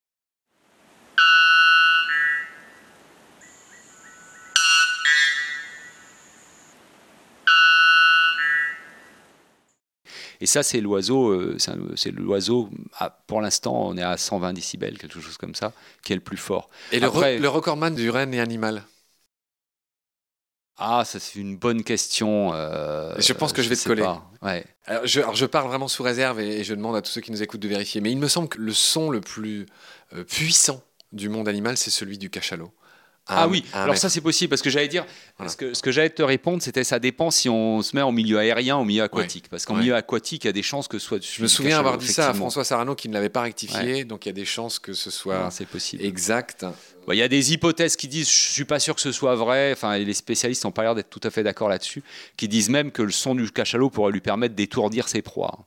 Et 10.40 10.46
ça, 10.46 10.62
c'est 10.62 10.80
l'oiseau, 10.80 11.30
euh, 11.30 11.56
c'est 11.96 12.10
l'oiseau, 12.12 12.70
pour 13.26 13.40
l'instant, 13.40 13.86
on 13.88 13.96
est 13.96 14.02
à 14.02 14.16
120 14.16 14.52
décibels, 14.52 14.98
quelque 14.98 15.20
chose 15.20 15.36
comme 15.36 15.54
ça, 15.54 15.72
qui 16.02 16.12
est 16.12 16.16
le 16.16 16.22
plus 16.22 16.36
fort. 16.36 16.68
Et 16.90 16.98
le, 16.98 17.06
re- 17.06 17.10
Après- 17.10 17.38
le 17.38 17.48
recordman 17.48 17.94
du 17.94 18.10
renne 18.10 18.34
et 18.34 18.40
animal? 18.40 18.82
Ah, 20.78 21.04
ça, 21.06 21.18
c'est 21.20 21.38
une 21.38 21.56
bonne 21.56 21.82
question. 21.84 22.52
euh, 22.52 23.14
Je 23.18 23.32
pense 23.32 23.52
que 23.52 23.62
je 23.62 23.68
vais 23.68 23.76
te 23.76 23.86
coller. 23.86 24.02
pas. 24.02 24.30
Ouais. 24.42 24.64
alors 24.84 25.06
je, 25.06 25.20
alors, 25.20 25.34
je 25.34 25.46
parle 25.46 25.68
vraiment 25.68 25.88
sous 25.88 26.02
réserve 26.02 26.40
et, 26.40 26.60
et 26.60 26.64
je 26.64 26.74
demande 26.74 26.96
à 26.96 27.02
tous 27.02 27.10
ceux 27.10 27.20
qui 27.22 27.32
nous 27.32 27.42
écoutent 27.42 27.60
de 27.60 27.68
vérifier. 27.68 28.00
Mais 28.02 28.12
il 28.12 28.18
me 28.18 28.28
semble 28.28 28.48
que 28.48 28.58
le 28.58 28.72
son 28.72 29.10
le 29.10 29.20
plus 29.20 29.66
euh, 30.12 30.24
puissant 30.24 30.82
du 31.12 31.28
monde 31.30 31.48
animal, 31.48 31.76
c'est 31.78 31.90
celui 31.90 32.18
du 32.18 32.28
cachalot. 32.28 32.72
Ah 33.28 33.44
un- 33.44 33.48
oui, 33.48 33.64
un 33.72 33.78
alors 33.82 33.88
mètre. 33.94 34.00
ça 34.00 34.08
c'est 34.08 34.20
possible 34.20 34.50
parce 34.50 34.62
que 34.62 34.70
j'allais 34.70 34.86
dire, 34.88 35.04
Voilà. 35.36 35.50
ce 35.50 35.56
que, 35.56 35.74
ce 35.74 35.82
que 35.82 35.90
j'allais 35.90 36.10
te 36.10 36.22
répondre, 36.22 36.62
c'était 36.62 36.84
ça 36.84 37.00
dépend 37.00 37.32
si 37.32 37.48
on 37.48 37.82
se 37.82 37.96
met 37.96 38.02
en 38.02 38.12
milieu 38.12 38.38
aérien 38.38 38.76
ou 38.76 38.80
en 38.80 38.84
milieu 38.84 39.02
aquatique. 39.02 39.48
Parce 39.48 39.64
qu'en 39.64 39.74
Ouais. 39.74 39.80
milieu 39.80 39.96
aquatique, 39.96 40.44
il 40.44 40.46
y 40.46 40.50
a 40.50 40.52
des 40.52 40.62
chances 40.62 40.86
que 40.86 40.98
ce 41.00 41.06
soit. 41.06 41.18
Je 41.22 41.42
me 41.42 41.48
souviens 41.48 41.78
avoir 41.78 41.98
dit 41.98 42.06
ça 42.06 42.28
à 42.30 42.34
François 42.34 42.62
Sarano 42.64 42.94
qui 42.94 43.08
ne 43.08 43.14
l'avait 43.14 43.28
pas 43.28 43.42
rectifié, 43.42 44.04
donc 44.04 44.26
il 44.26 44.28
y 44.28 44.30
a 44.30 44.34
des 44.34 44.44
chances 44.44 44.78
que 44.78 44.92
ce 44.92 45.10
soit 45.10 45.50
c'est 45.50 45.66
possible. 45.66 46.04
exact. 46.04 46.64
Il 47.08 47.16
y 47.16 47.22
a 47.22 47.28
des 47.28 47.52
hypothèses 47.52 47.96
qui 47.96 48.08
disent, 48.08 48.28
je 48.28 48.52
suis 48.52 48.64
pas 48.64 48.78
sûr 48.80 48.94
que 48.94 49.00
ce 49.00 49.12
soit 49.12 49.34
vrai. 49.36 49.72
Enfin, 49.72 49.96
les 49.98 50.14
spécialistes 50.14 50.64
n'ont 50.64 50.72
pas 50.72 50.82
l'air 50.82 50.94
d'être 50.94 51.10
tout 51.10 51.20
à 51.22 51.30
fait 51.30 51.42
d'accord 51.44 51.68
là-dessus, 51.68 52.02
qui 52.36 52.48
disent 52.48 52.68
même 52.68 52.90
que 52.92 53.02
le 53.02 53.12
son 53.12 53.34
du 53.34 53.50
cachalot 53.50 53.90
pourrait 53.90 54.12
lui 54.12 54.20
permettre 54.20 54.54
d'étourdir 54.56 55.08
ses 55.08 55.22
proies. 55.22 55.66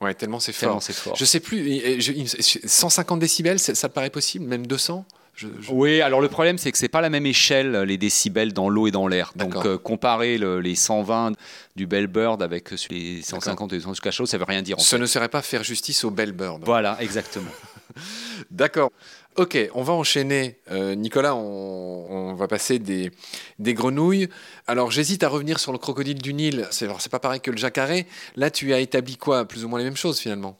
Ouais, 0.00 0.14
tellement 0.14 0.38
c'est 0.38 0.52
Tellement 0.52 0.74
fort. 0.74 0.82
c'est 0.84 0.92
fort. 0.92 1.16
Je 1.16 1.24
sais 1.24 1.40
plus, 1.40 1.68
et- 1.68 1.90
et 1.94 2.00
je- 2.00 2.12
il 2.12 2.22
me- 2.22 2.28
150 2.68 3.18
décibels, 3.18 3.58
ça 3.58 3.74
ça 3.74 3.88
paraît 3.88 4.10
possible 4.10 4.44
Même 4.46 4.64
200 4.66 5.04
Je- 5.38 5.46
je- 5.60 5.70
Oui, 5.70 6.00
alors 6.00 6.20
le 6.20 6.28
problème, 6.28 6.58
c'est 6.58 6.72
que 6.72 6.78
c'est 6.78 6.88
pas 6.88 7.00
la 7.00 7.10
même 7.10 7.24
échelle, 7.26 7.76
les 7.82 7.96
décibels 7.96 8.52
dans 8.52 8.68
l'eau 8.68 8.88
et 8.88 8.90
dans 8.90 9.06
l'air. 9.06 9.32
Donc, 9.36 9.54
euh, 9.64 9.78
comparer 9.78 10.36
le- 10.36 10.60
les 10.60 10.74
120 10.74 11.32
du 11.76 11.86
Bellbird 11.86 12.42
avec 12.42 12.70
ceux- 12.70 12.88
les 12.90 13.22
150 13.22 13.70
du 13.70 13.78
du 13.78 14.00
cachalot, 14.00 14.26
ça 14.26 14.36
veut 14.36 14.44
rien 14.44 14.62
dire. 14.62 14.76
En 14.78 14.80
Ce 14.82 14.96
fait. 14.96 15.00
ne 15.00 15.06
serait 15.06 15.28
pas 15.28 15.40
faire 15.42 15.62
justice 15.62 16.02
au 16.02 16.10
Bellbird. 16.10 16.62
Voilà, 16.64 16.96
exactement. 17.00 17.50
D'accord. 18.50 18.90
Ok, 19.36 19.56
on 19.74 19.82
va 19.84 19.92
enchaîner. 19.92 20.58
Euh, 20.72 20.96
Nicolas, 20.96 21.36
on, 21.36 22.06
on 22.10 22.34
va 22.34 22.48
passer 22.48 22.80
des, 22.80 23.12
des 23.60 23.74
grenouilles. 23.74 24.28
Alors, 24.66 24.90
j'hésite 24.90 25.22
à 25.22 25.28
revenir 25.28 25.60
sur 25.60 25.70
le 25.70 25.78
crocodile 25.78 26.18
du 26.20 26.34
Nil. 26.34 26.66
C'est 26.72 26.86
alors, 26.86 27.00
c'est 27.00 27.10
pas 27.12 27.20
pareil 27.20 27.40
que 27.40 27.52
le 27.52 27.56
jacaré. 27.56 28.06
Là, 28.34 28.50
tu 28.50 28.74
as 28.74 28.80
établi 28.80 29.16
quoi? 29.16 29.44
Plus 29.46 29.64
ou 29.64 29.68
moins 29.68 29.78
les 29.78 29.84
mêmes 29.84 29.96
choses, 29.96 30.18
finalement? 30.18 30.58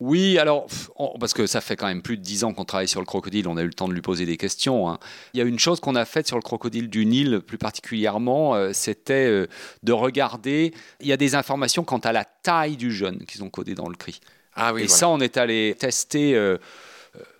Oui, 0.00 0.38
alors, 0.38 0.66
on- 0.96 1.18
parce 1.18 1.32
que 1.34 1.46
ça 1.46 1.60
fait 1.60 1.76
quand 1.76 1.86
même 1.86 2.02
plus 2.02 2.16
de 2.16 2.22
10 2.22 2.42
ans 2.44 2.52
qu'on 2.52 2.64
travaille 2.64 2.88
sur 2.88 3.00
le 3.00 3.06
crocodile, 3.06 3.46
on 3.48 3.56
a 3.56 3.62
eu 3.62 3.66
le 3.66 3.72
temps 3.74 3.86
de 3.88 3.94
lui 3.94 4.00
poser 4.02 4.26
des 4.26 4.36
questions. 4.36 4.88
hein. 4.90 4.98
Il 5.32 5.38
y 5.38 5.40
a 5.40 5.44
une 5.46 5.58
chose 5.58 5.78
qu'on 5.80 5.94
a 5.94 6.04
faite 6.04 6.26
sur 6.26 6.36
le 6.36 6.42
crocodile 6.42 6.90
du 6.90 7.06
Nil, 7.06 7.40
plus 7.46 7.58
particulièrement, 7.58 8.54
euh, 8.56 8.72
c'était 8.72 9.26
euh, 9.26 9.46
de 9.84 9.92
regarder. 9.92 10.74
Il 11.00 11.06
y 11.06 11.12
a 11.12 11.16
des 11.16 11.34
informations 11.36 11.84
quant 11.84 11.98
à 11.98 12.12
la 12.12 12.24
taille 12.24 12.76
du 12.76 12.90
jeune 12.92 13.24
qu'ils 13.24 13.44
ont 13.44 13.50
codé 13.50 13.74
dans 13.74 13.88
le 13.88 13.94
cri. 13.96 14.20
Ah 14.54 14.74
oui, 14.74 14.82
Et 14.82 14.86
voilà. 14.86 14.98
ça, 14.98 15.08
on 15.08 15.20
est 15.20 15.36
allé 15.36 15.74
tester. 15.78 16.34
euh, 16.34 16.58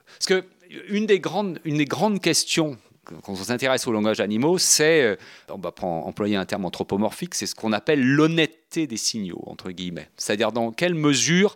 parce 0.06 0.26
que 0.26 0.44
une 0.88 1.06
des 1.06 1.20
grandes, 1.20 1.58
une 1.64 1.78
des 1.78 1.84
grandes 1.84 2.20
questions 2.20 2.76
quand 3.04 3.20
on 3.28 3.36
s'intéresse 3.36 3.86
aux 3.86 3.92
langages 3.92 4.20
animaux, 4.20 4.56
c'est, 4.56 5.18
on 5.50 5.58
va 5.58 5.72
prendre- 5.72 6.06
employer 6.06 6.36
un 6.36 6.46
terme 6.46 6.64
anthropomorphique, 6.64 7.34
c'est 7.34 7.44
ce 7.44 7.54
qu'on 7.54 7.72
appelle 7.74 8.02
l'honnêteté 8.02 8.86
des 8.86 8.96
signaux, 8.96 9.42
entre 9.46 9.70
guillemets. 9.72 10.08
C'est-à-dire 10.16 10.52
dans 10.52 10.72
quelle 10.72 10.94
mesure 10.94 11.54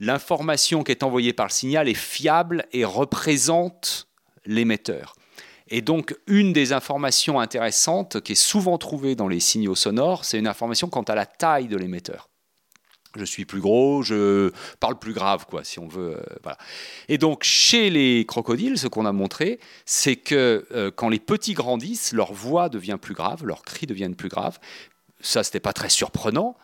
l'information 0.00 0.82
qui 0.82 0.90
est 0.90 1.02
envoyée 1.02 1.32
par 1.32 1.46
le 1.46 1.52
signal 1.52 1.88
est 1.88 1.94
fiable 1.94 2.66
et 2.72 2.84
représente 2.84 4.08
l'émetteur. 4.46 5.14
Et 5.68 5.82
donc, 5.82 6.16
une 6.26 6.52
des 6.52 6.72
informations 6.72 7.38
intéressantes 7.38 8.20
qui 8.20 8.32
est 8.32 8.34
souvent 8.34 8.76
trouvée 8.76 9.14
dans 9.14 9.28
les 9.28 9.38
signaux 9.38 9.76
sonores, 9.76 10.24
c'est 10.24 10.38
une 10.38 10.48
information 10.48 10.88
quant 10.88 11.02
à 11.02 11.14
la 11.14 11.26
taille 11.26 11.68
de 11.68 11.76
l'émetteur. 11.76 12.28
Je 13.16 13.24
suis 13.24 13.44
plus 13.44 13.60
gros, 13.60 14.02
je 14.02 14.52
parle 14.78 14.98
plus 14.98 15.12
grave, 15.12 15.44
quoi, 15.48 15.64
si 15.64 15.78
on 15.80 15.88
veut. 15.88 16.16
euh. 16.46 16.52
Et 17.08 17.18
donc, 17.18 17.42
chez 17.42 17.90
les 17.90 18.24
crocodiles, 18.24 18.78
ce 18.78 18.86
qu'on 18.86 19.04
a 19.04 19.12
montré, 19.12 19.58
c'est 19.84 20.16
que 20.16 20.66
euh, 20.72 20.90
quand 20.94 21.08
les 21.08 21.18
petits 21.18 21.54
grandissent, 21.54 22.12
leur 22.12 22.32
voix 22.32 22.68
devient 22.68 22.98
plus 23.00 23.14
grave, 23.14 23.44
leurs 23.44 23.62
cris 23.62 23.86
deviennent 23.86 24.14
plus 24.14 24.28
graves. 24.28 24.60
Ça, 25.20 25.42
c'était 25.42 25.60
pas 25.60 25.72
très 25.72 25.88
surprenant. 25.88 26.56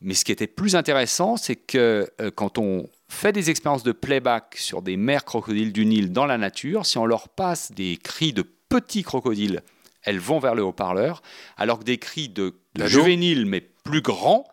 Mais 0.00 0.14
ce 0.14 0.24
qui 0.24 0.32
était 0.32 0.46
plus 0.46 0.76
intéressant, 0.76 1.36
c'est 1.36 1.56
que 1.56 2.10
euh, 2.20 2.30
quand 2.34 2.58
on 2.58 2.88
fait 3.08 3.32
des 3.32 3.50
expériences 3.50 3.82
de 3.82 3.92
playback 3.92 4.56
sur 4.56 4.82
des 4.82 4.96
mères 4.96 5.24
crocodiles 5.24 5.72
du 5.72 5.84
Nil 5.84 6.12
dans 6.12 6.26
la 6.26 6.38
nature, 6.38 6.86
si 6.86 6.96
on 6.96 7.06
leur 7.06 7.28
passe 7.28 7.72
des 7.72 7.98
cris 7.98 8.32
de 8.32 8.42
petits 8.42 9.02
crocodiles, 9.02 9.62
elles 10.02 10.18
vont 10.18 10.38
vers 10.38 10.54
le 10.54 10.62
haut-parleur, 10.62 11.22
alors 11.56 11.80
que 11.80 11.84
des 11.84 11.98
cris 11.98 12.28
de, 12.28 12.54
de 12.74 12.86
juvéniles, 12.86 13.44
mais 13.44 13.60
plus 13.60 14.00
grands, 14.00 14.46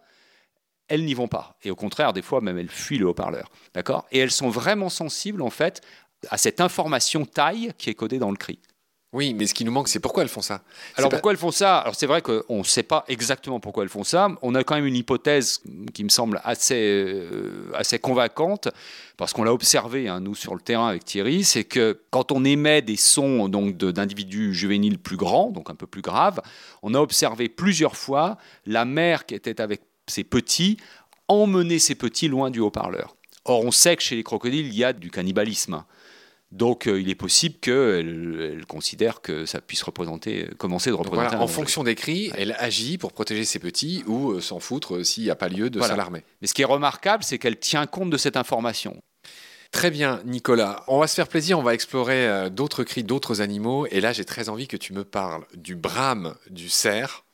elles 0.89 1.05
n'y 1.05 1.13
vont 1.13 1.27
pas. 1.27 1.57
Et 1.63 1.71
au 1.71 1.75
contraire, 1.75 2.13
des 2.13 2.21
fois, 2.21 2.41
même 2.41 2.57
elles 2.57 2.69
fuient 2.69 2.97
le 2.97 3.07
haut-parleur. 3.07 3.49
D'accord? 3.73 4.05
Et 4.11 4.19
elles 4.19 4.31
sont 4.31 4.49
vraiment 4.49 4.89
sensibles, 4.89 5.41
en 5.41 5.49
fait, 5.49 5.81
à 6.29 6.37
cette 6.37 6.59
information 6.59 7.25
taille 7.25 7.71
qui 7.77 7.89
est 7.89 7.95
codée 7.95 8.19
dans 8.19 8.31
le 8.31 8.37
cri. 8.37 8.59
Oui, 9.13 9.33
mais 9.33 9.47
ce 9.47 9.53
qui 9.53 9.63
nous 9.63 9.71
manque, 9.71 9.87
c'est 9.87 10.01
pourquoi 10.01 10.23
elles 10.23 10.29
font 10.29 10.41
ça. 10.41 10.61
Alors 10.97 11.09
pas- 11.09 11.15
pourquoi 11.15 11.31
elles 11.31 11.37
font 11.37 11.51
ça? 11.51 11.77
Alors 11.77 11.95
c'est 11.95 12.07
vrai 12.07 12.21
qu'on 12.21 12.57
ne 12.57 12.63
sait 12.63 12.83
pas 12.83 13.05
exactement 13.07 13.61
pourquoi 13.61 13.83
elles 13.83 13.89
font 13.89 14.03
ça. 14.03 14.27
On 14.41 14.53
a 14.53 14.65
quand 14.65 14.75
même 14.75 14.85
une 14.85 14.97
hypothèse 14.97 15.61
qui 15.93 16.03
me 16.03 16.09
semble 16.09 16.41
assez, 16.43 16.75
euh, 16.75 17.71
assez 17.73 17.99
convaincante, 17.99 18.67
parce 19.15 19.31
qu'on 19.31 19.43
l'a 19.43 19.53
observé, 19.53 20.09
hein, 20.09 20.19
nous, 20.19 20.35
sur 20.35 20.55
le 20.55 20.61
terrain 20.61 20.89
avec 20.89 21.05
Thierry, 21.05 21.45
c'est 21.45 21.63
que 21.63 22.01
quand 22.11 22.33
on 22.33 22.43
émet 22.43 22.81
des 22.81 22.97
sons 22.97 23.47
donc 23.47 23.77
d'individus 23.77 24.53
juvéniles 24.53 24.99
plus 24.99 25.17
grands, 25.17 25.51
donc 25.51 25.69
un 25.69 25.75
peu 25.75 25.87
plus 25.87 26.01
graves, 26.01 26.41
on 26.83 26.93
a 26.93 26.99
observé 26.99 27.47
plusieurs 27.47 27.95
fois 27.95 28.37
la 28.65 28.83
mère 28.83 29.25
qui 29.25 29.35
était 29.35 29.61
avec 29.61 29.81
ses 30.07 30.25
petits 30.25 30.77
emmener 31.29 31.79
ses 31.79 31.95
petits 31.95 32.27
loin 32.27 32.49
du 32.49 32.59
haut-parleur. 32.59 33.15
Or, 33.45 33.63
on 33.63 33.71
sait 33.71 33.95
que 33.95 34.03
chez 34.03 34.15
les 34.17 34.23
crocodiles, 34.23 34.67
il 34.67 34.75
y 34.75 34.83
a 34.83 34.91
du 34.91 35.11
cannibalisme. 35.11 35.83
Donc, 36.51 36.87
euh, 36.87 37.01
il 37.01 37.09
est 37.09 37.15
possible 37.15 37.55
qu'elle 37.59 38.39
elle 38.57 38.65
considère 38.65 39.21
que 39.21 39.45
ça 39.45 39.59
puisse 39.59 39.83
représenter, 39.83 40.47
commencer 40.57 40.89
de 40.89 40.95
représenter 40.95 41.29
voilà, 41.29 41.43
en 41.43 41.47
fonction 41.47 41.83
des 41.83 41.95
cris, 41.95 42.31
elle 42.37 42.55
agit 42.57 42.97
pour 42.97 43.11
protéger 43.11 43.43
ses 43.43 43.59
petits 43.59 44.03
ou 44.07 44.31
euh, 44.31 44.39
s'en 44.41 44.59
foutre 44.59 44.95
euh, 44.97 45.03
s'il 45.03 45.23
n'y 45.23 45.29
a 45.29 45.35
pas 45.35 45.49
lieu 45.49 45.69
de 45.69 45.77
Voilà. 45.77 45.93
s'alarmer. 45.93 46.23
Mais 46.41 46.47
ce 46.47 46.53
qui 46.53 46.61
est 46.61 46.65
remarquable, 46.65 47.23
c'est 47.23 47.37
qu'elle 47.37 47.59
tient 47.59 47.85
compte 47.85 48.09
de 48.09 48.17
cette 48.17 48.37
information. 48.37 49.01
Très 49.71 49.91
bien, 49.91 50.21
Nicolas. 50.23 50.83
On 50.87 50.99
va 50.99 51.07
se 51.07 51.15
faire 51.15 51.27
plaisir, 51.27 51.59
on 51.59 51.63
va 51.63 51.73
explorer 51.73 52.25
euh, 52.25 52.49
d'autres 52.49 52.85
cris 52.85 53.03
d'autres 53.03 53.41
animaux. 53.41 53.85
Et 53.91 53.99
là, 53.99 54.13
j'ai 54.13 54.23
très 54.23 54.47
envie 54.47 54.69
que 54.69 54.77
tu 54.77 54.93
me 54.93 55.03
parles 55.03 55.45
du 55.53 55.75
brame 55.75 56.35
du 56.49 56.69
cerf. 56.69 57.25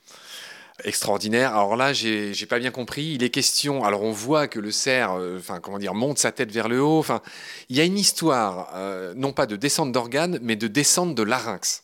Extraordinaire. 0.84 1.52
Alors 1.52 1.76
là, 1.76 1.94
j'ai 1.94 2.46
pas 2.48 2.58
bien 2.58 2.72
compris. 2.72 3.14
Il 3.14 3.24
est 3.24 3.30
question. 3.30 3.84
Alors 3.84 4.02
on 4.02 4.12
voit 4.12 4.48
que 4.48 4.60
le 4.60 4.72
cerf, 4.72 5.14
euh, 5.14 5.38
enfin 5.38 5.60
comment 5.60 5.78
dire, 5.78 5.94
monte 5.94 6.18
sa 6.18 6.32
tête 6.32 6.52
vers 6.52 6.68
le 6.68 6.82
haut. 6.82 6.98
Enfin, 6.98 7.22
il 7.70 7.78
y 7.78 7.82
a 7.82 7.84
une 7.84 7.98
histoire, 7.98 8.72
euh, 8.74 9.14
non 9.16 9.34
pas 9.34 9.46
de 9.46 9.56
descente 9.56 9.92
d'organes, 9.92 10.40
mais 10.42 10.56
de 10.56 10.68
descente 10.68 11.14
de 11.14 11.24
larynx. 11.24 11.83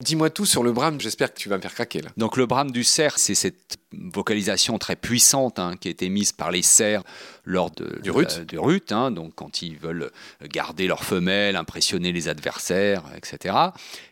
Dis-moi 0.00 0.30
tout 0.30 0.46
sur 0.46 0.62
le 0.62 0.72
brame. 0.72 1.00
J'espère 1.00 1.32
que 1.32 1.38
tu 1.38 1.48
vas 1.48 1.56
me 1.56 1.62
faire 1.62 1.74
craquer 1.74 2.00
là. 2.00 2.10
Donc 2.16 2.36
le 2.36 2.46
brame 2.46 2.70
du 2.70 2.84
cerf, 2.84 3.18
c'est 3.18 3.34
cette 3.34 3.76
vocalisation 3.92 4.78
très 4.78 4.96
puissante 4.96 5.58
hein, 5.58 5.74
qui 5.78 5.88
a 5.88 5.90
été 5.90 6.08
mise 6.08 6.32
par 6.32 6.50
les 6.50 6.62
cerfs 6.62 7.02
lors 7.44 7.70
de, 7.70 8.00
Du 8.02 8.10
rut. 8.10 8.28
la- 8.38 8.44
du 8.44 8.58
rut, 8.58 8.92
hein, 8.92 9.10
donc 9.10 9.34
quand 9.34 9.62
ils 9.62 9.76
veulent 9.76 10.10
garder 10.44 10.86
leur 10.86 11.04
femelle, 11.04 11.56
impressionner 11.56 12.12
les 12.12 12.28
adversaires, 12.28 13.02
etc. 13.16 13.54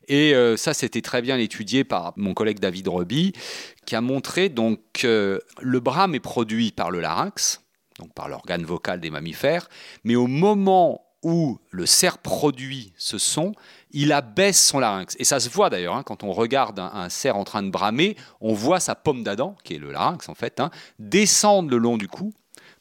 Et 0.08 0.34
euh, 0.34 0.56
ça, 0.56 0.74
c'était 0.74 1.00
très 1.02 1.22
bien 1.22 1.38
étudié 1.38 1.84
par 1.84 2.12
mon 2.16 2.34
collègue 2.34 2.58
David 2.58 2.88
Reby, 2.88 3.32
qui 3.86 3.96
a 3.96 4.00
montré 4.00 4.48
donc 4.50 4.80
que 4.92 5.40
le 5.60 5.80
brame 5.80 6.14
est 6.14 6.20
produit 6.20 6.70
par 6.72 6.90
le 6.90 7.00
larynx, 7.00 7.62
donc 7.98 8.12
par 8.14 8.28
l'organe 8.28 8.64
vocal 8.64 9.00
des 9.00 9.10
mammifères, 9.10 9.68
mais 10.04 10.16
au 10.16 10.26
moment 10.26 11.02
où 11.22 11.58
le 11.70 11.86
cerf 11.86 12.18
produit 12.18 12.92
ce 12.96 13.18
son, 13.18 13.52
il 13.90 14.12
abaisse 14.12 14.62
son 14.62 14.78
larynx. 14.78 15.16
Et 15.18 15.24
ça 15.24 15.40
se 15.40 15.48
voit 15.48 15.70
d'ailleurs, 15.70 15.96
hein, 15.96 16.02
quand 16.04 16.22
on 16.22 16.32
regarde 16.32 16.78
un, 16.78 16.90
un, 16.94 17.08
cerf 17.08 17.36
en 17.36 17.44
train 17.44 17.62
de 17.62 17.70
bramer, 17.70 18.16
on 18.40 18.52
voit 18.52 18.80
sa 18.80 18.94
pomme 18.94 19.24
d'Adam, 19.24 19.56
qui 19.64 19.74
est 19.74 19.78
le 19.78 19.92
larynx 19.92 20.28
en 20.28 20.34
fait, 20.34 20.60
hein, 20.60 20.70
descendre 20.98 21.70
le 21.70 21.78
long 21.78 21.96
du 21.96 22.08
cou 22.08 22.32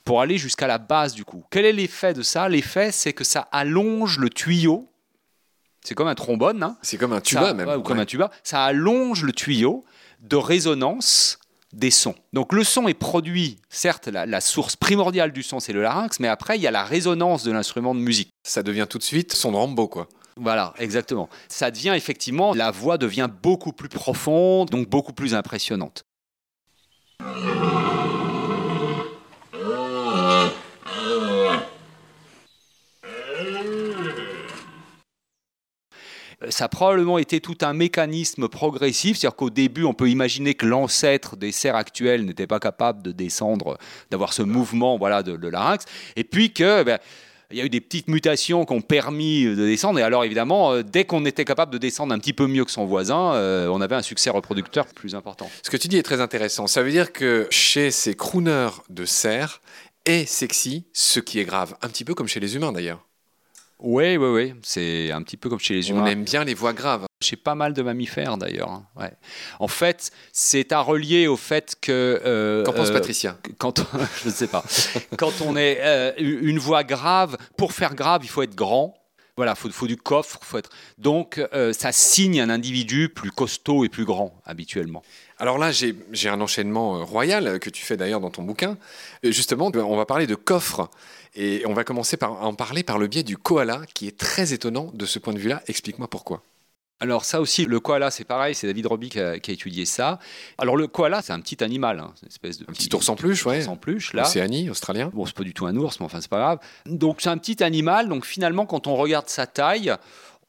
pour 0.07 0.21
aller 0.21 0.37
jusqu'à 0.37 0.67
la 0.67 0.77
base 0.77 1.13
du 1.13 1.25
cou. 1.25 1.43
Quel 1.49 1.65
est 1.65 1.73
l'effet 1.73 2.13
de 2.13 2.21
ça? 2.21 2.47
L'effet, 2.47 2.93
c'est 2.93 3.11
que 3.11 3.25
ça 3.25 3.47
allonge 3.51 4.19
le 4.19 4.29
tuyau. 4.29 4.89
C'est 5.83 5.95
comme 5.95 6.07
un 6.07 6.15
trombone. 6.15 6.63
Hein. 6.63 6.77
C'est 6.81 6.97
comme 6.97 7.11
un 7.11 7.19
tuba 7.19 7.47
ça, 7.47 7.53
même. 7.53 7.67
Ouais, 7.67 7.75
ou 7.75 7.81
comme 7.81 7.99
un 7.99 8.05
tuba. 8.05 8.31
Ça 8.41 8.63
allonge 8.63 9.23
le 9.23 9.33
tuyau 9.33 9.83
de 10.21 10.37
résonance 10.37 11.39
des 11.77 11.91
sons. 11.91 12.15
Donc 12.33 12.53
le 12.53 12.63
son 12.63 12.87
est 12.87 12.93
produit, 12.93 13.59
certes, 13.69 14.07
la, 14.07 14.25
la 14.25 14.41
source 14.41 14.75
primordiale 14.75 15.31
du 15.31 15.43
son, 15.43 15.59
c'est 15.59 15.73
le 15.73 15.81
larynx, 15.81 16.19
mais 16.19 16.27
après, 16.27 16.57
il 16.57 16.61
y 16.61 16.67
a 16.67 16.71
la 16.71 16.83
résonance 16.83 17.43
de 17.43 17.51
l'instrument 17.51 17.95
de 17.95 17.99
musique. 17.99 18.31
Ça 18.43 18.63
devient 18.63 18.87
tout 18.89 18.97
de 18.97 19.03
suite 19.03 19.33
son 19.33 19.51
Rambo, 19.51 19.87
quoi. 19.87 20.07
Voilà, 20.35 20.73
exactement. 20.77 21.29
Ça 21.47 21.71
devient 21.71 21.93
effectivement, 21.95 22.53
la 22.53 22.71
voix 22.71 22.97
devient 22.97 23.29
beaucoup 23.41 23.73
plus 23.73 23.89
profonde, 23.89 24.69
donc 24.69 24.89
beaucoup 24.89 25.13
plus 25.13 25.33
impressionnante. 25.33 26.03
Ça 36.49 36.65
a 36.65 36.69
probablement 36.69 37.17
été 37.17 37.39
tout 37.41 37.57
un 37.61 37.73
mécanisme 37.73 38.47
progressif, 38.47 39.17
c'est-à-dire 39.17 39.35
qu'au 39.35 39.49
début, 39.49 39.83
on 39.83 39.93
peut 39.93 40.09
imaginer 40.09 40.53
que 40.53 40.65
l'ancêtre 40.65 41.35
des 41.35 41.51
cerfs 41.51 41.75
actuels 41.75 42.25
n'était 42.25 42.47
pas 42.47 42.59
capable 42.59 43.01
de 43.01 43.11
descendre, 43.11 43.77
d'avoir 44.11 44.33
ce 44.33 44.43
mouvement 44.43 44.97
voilà, 44.97 45.23
de, 45.23 45.35
de 45.35 45.47
larynx, 45.47 45.85
et 46.15 46.23
puis 46.23 46.53
que... 46.53 46.83
Ben, 46.83 46.99
il 47.51 47.57
y 47.57 47.61
a 47.61 47.65
eu 47.65 47.69
des 47.69 47.81
petites 47.81 48.07
mutations 48.09 48.65
qui 48.65 48.73
ont 48.73 48.81
permis 48.81 49.45
de 49.45 49.55
descendre. 49.55 49.99
Et 49.99 50.03
alors, 50.03 50.25
évidemment, 50.25 50.73
euh, 50.73 50.83
dès 50.83 51.05
qu'on 51.05 51.25
était 51.25 51.45
capable 51.45 51.71
de 51.71 51.77
descendre 51.77 52.13
un 52.13 52.19
petit 52.19 52.33
peu 52.33 52.47
mieux 52.47 52.65
que 52.65 52.71
son 52.71 52.85
voisin, 52.85 53.35
euh, 53.35 53.67
on 53.69 53.79
avait 53.79 53.95
un 53.95 54.01
succès 54.01 54.29
reproducteur 54.29 54.85
plus 54.87 55.15
important. 55.15 55.49
Ce 55.63 55.69
que 55.69 55.77
tu 55.77 55.87
dis 55.87 55.97
est 55.97 56.03
très 56.03 56.19
intéressant. 56.19 56.67
Ça 56.67 56.83
veut 56.83 56.91
dire 56.91 57.13
que 57.13 57.47
chez 57.49 57.91
ces 57.91 58.15
crooners 58.15 58.81
de 58.89 59.05
cerfs 59.05 59.61
est 60.05 60.25
sexy, 60.25 60.85
ce 60.93 61.19
qui 61.19 61.39
est 61.39 61.45
grave. 61.45 61.75
Un 61.81 61.87
petit 61.87 62.03
peu 62.03 62.13
comme 62.13 62.27
chez 62.27 62.39
les 62.39 62.55
humains, 62.55 62.73
d'ailleurs. 62.73 63.06
Oui, 63.79 64.17
oui, 64.17 64.27
oui. 64.27 64.53
C'est 64.63 65.11
un 65.11 65.21
petit 65.21 65.37
peu 65.37 65.49
comme 65.49 65.59
chez 65.59 65.75
les 65.75 65.89
humains. 65.89 66.03
On 66.03 66.07
aime 66.07 66.23
bien 66.23 66.43
les 66.43 66.53
voix 66.55 66.73
graves. 66.73 67.05
Chez 67.21 67.35
pas 67.35 67.55
mal 67.55 67.73
de 67.73 67.81
mammifères 67.81 68.37
d'ailleurs. 68.37 68.69
hein. 68.69 68.85
Ouais. 68.95 69.11
En 69.59 69.67
fait, 69.67 70.11
c'est 70.31 70.71
à 70.71 70.81
relier 70.81 71.27
au 71.27 71.37
fait 71.37 71.75
que. 71.81 72.21
euh, 72.25 72.63
Qu'en 72.63 72.73
pense 72.73 72.89
euh, 72.89 72.93
Patricia 72.93 73.37
quand 73.57 73.79
on- 73.79 73.85
je 74.23 74.29
ne 74.29 74.33
sais 74.33 74.47
pas. 74.47 74.63
Quand 75.17 75.41
on 75.41 75.55
est 75.55 75.77
euh, 75.81 76.11
une 76.17 76.59
voix 76.59 76.83
grave, 76.83 77.37
pour 77.57 77.73
faire 77.73 77.93
grave, 77.95 78.21
il 78.23 78.29
faut 78.29 78.41
être 78.43 78.55
grand. 78.55 78.95
Voilà, 79.35 79.53
faut, 79.53 79.69
faut 79.69 79.85
du 79.85 79.97
coffre, 79.97 80.39
faut 80.41 80.57
être. 80.57 80.71
Donc, 80.97 81.39
ça 81.71 81.91
signe 81.91 82.41
un 82.41 82.49
individu 82.49 83.09
plus 83.09 83.29
costaud 83.29 83.85
et 83.85 83.89
plus 83.89 84.03
grand 84.05 84.41
habituellement. 84.45 85.03
Alors 85.39 85.57
là, 85.57 85.71
j'ai 85.71 86.29
un 86.29 86.41
enchaînement 86.41 86.97
euh, 86.97 87.03
royal 87.03 87.47
euh, 87.47 87.59
que 87.59 87.69
tu 87.69 87.85
fais 87.85 87.95
d'ailleurs 87.95 88.19
dans 88.19 88.31
ton 88.31 88.43
bouquin. 88.43 88.77
Euh, 89.23 89.31
Justement, 89.31 89.71
on 89.73 89.95
va 89.95 90.05
parler 90.05 90.25
de 90.25 90.35
coffre. 90.35 90.89
Et 91.35 91.61
on 91.67 91.73
va 91.73 91.83
commencer 91.83 92.17
par 92.17 92.31
à 92.41 92.45
en 92.45 92.55
parler 92.55 92.81
par 92.81 92.97
le 92.97 93.07
biais 93.07 93.21
du 93.21 93.37
koala, 93.37 93.81
qui 93.93 94.07
est 94.07 94.17
très 94.17 94.53
étonnant 94.53 94.89
de 94.93 95.05
ce 95.05 95.19
point 95.19 95.33
de 95.33 95.37
vue-là. 95.37 95.61
Explique-moi 95.67 96.07
pourquoi. 96.07 96.41
Alors 96.99 97.25
ça 97.25 97.39
aussi, 97.41 97.65
le 97.65 97.79
koala, 97.79 98.09
c'est 98.09 98.23
pareil, 98.23 98.55
c'est 98.55 98.65
David 98.65 98.87
Roby 98.87 99.09
qui 99.09 99.19
a, 99.19 99.37
qui 99.37 99.51
a 99.51 99.53
étudié 99.53 99.85
ça. 99.85 100.17
Alors 100.57 100.75
le 100.75 100.87
koala, 100.87 101.21
c'est 101.21 101.33
un 101.33 101.39
petit 101.39 101.63
animal, 101.63 101.99
hein, 101.99 102.11
une 102.23 102.29
espèce 102.29 102.57
de 102.57 102.65
Un 102.67 102.73
petit 102.73 102.89
ours 102.95 103.07
en 103.07 103.15
peluche, 103.15 103.45
ouais. 103.45 103.59
ours 103.59 103.67
en 103.67 103.75
peluche 103.75 104.13
là. 104.13 104.23
Océanie, 104.23 104.71
australien. 104.71 105.11
Bon, 105.13 105.27
c'est 105.27 105.35
pas 105.35 105.43
du 105.43 105.53
tout 105.53 105.67
un 105.67 105.75
ours, 105.75 105.99
mais 105.99 106.07
enfin, 106.07 106.21
c'est 106.21 106.29
pas 106.29 106.39
grave. 106.39 106.59
Donc, 106.87 107.17
c'est 107.21 107.29
un 107.29 107.37
petit 107.37 107.63
animal. 107.63 108.09
Donc, 108.09 108.25
finalement, 108.25 108.65
quand 108.65 108.87
on 108.87 108.95
regarde 108.95 109.29
sa 109.29 109.45
taille, 109.45 109.93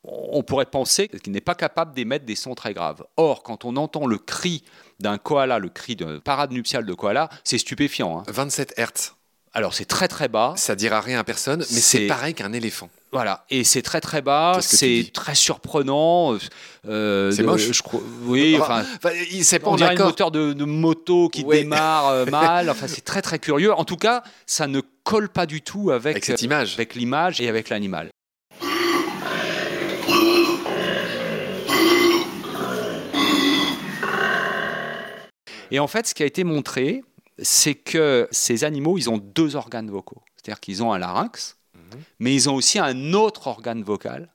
on 0.04 0.42
pourrait 0.42 0.66
penser 0.66 1.08
qu'il 1.08 1.32
n'est 1.32 1.40
pas 1.40 1.54
capable 1.54 1.94
d'émettre 1.94 2.24
des 2.24 2.36
sons 2.36 2.54
très 2.54 2.72
graves. 2.74 3.04
Or, 3.16 3.42
quand 3.42 3.64
on 3.64 3.76
entend 3.76 4.06
le 4.06 4.18
cri 4.18 4.62
d'un 5.00 5.18
koala, 5.18 5.58
le 5.58 5.68
cri 5.68 5.96
de 5.96 6.18
parade 6.18 6.52
nuptiale 6.52 6.86
de 6.86 6.94
koala, 6.94 7.28
c'est 7.44 7.58
stupéfiant. 7.58 8.20
hein. 8.20 8.22
27 8.28 8.74
Hertz. 8.76 9.14
Alors, 9.54 9.74
c'est 9.74 9.86
très 9.86 10.08
très 10.08 10.28
bas. 10.28 10.52
Ça 10.56 10.76
dira 10.76 11.00
rien 11.00 11.18
à 11.18 11.24
personne, 11.24 11.60
mais 11.60 11.64
C'est- 11.64 11.80
c'est 11.80 12.06
pareil 12.06 12.34
qu'un 12.34 12.52
éléphant. 12.52 12.90
Voilà, 13.12 13.46
et 13.48 13.64
c'est 13.64 13.80
très 13.80 14.02
très 14.02 14.20
bas, 14.20 14.58
c'est 14.60 15.10
très 15.14 15.34
surprenant. 15.34 16.36
euh, 16.86 17.30
C'est 17.30 17.42
de- 17.42 17.46
moche. 17.46 17.72
Je 17.72 17.82
crois, 17.82 18.00
oui, 18.24 18.56
enfin, 18.60 18.84
Enfin, 18.96 19.10
c'est 19.42 19.58
pas 19.58 19.70
on 19.70 19.76
dirait 19.76 19.96
moteur 19.96 20.30
de, 20.30 20.52
de 20.52 20.64
moto 20.64 21.28
qui 21.30 21.42
Ouais. 21.44 21.60
démarre 21.60 22.08
euh, 22.08 22.26
mal. 22.30 22.68
Enfin, 22.70 22.86
c'est 22.86 23.00
très 23.04 23.22
très 23.22 23.38
curieux. 23.38 23.72
En 23.72 23.84
tout 23.84 23.96
cas, 23.96 24.22
ça 24.46 24.66
ne 24.66 24.80
colle 25.04 25.30
pas 25.30 25.46
du 25.46 25.62
tout 25.62 25.90
avec, 25.90 26.16
Avec 26.16 26.24
cette 26.26 26.42
image. 26.42 26.74
avec 26.74 26.94
l'image 26.94 27.40
et 27.40 27.48
avec 27.48 27.70
l'animal. 27.70 28.10
Et 35.70 35.78
en 35.78 35.86
fait, 35.86 36.06
ce 36.06 36.14
qui 36.14 36.22
a 36.22 36.26
été 36.26 36.44
montré, 36.44 37.02
c'est 37.38 37.74
que 37.74 38.26
ces 38.30 38.64
animaux, 38.64 38.98
ils 38.98 39.10
ont 39.10 39.18
deux 39.18 39.54
organes 39.54 39.90
vocaux. 39.90 40.22
C'est-à-dire 40.36 40.60
qu'ils 40.60 40.82
ont 40.82 40.92
un 40.92 40.98
larynx, 40.98 41.56
mais 42.18 42.34
ils 42.34 42.48
ont 42.48 42.54
aussi 42.54 42.78
un 42.78 43.12
autre 43.12 43.46
organe 43.46 43.82
vocal, 43.82 44.32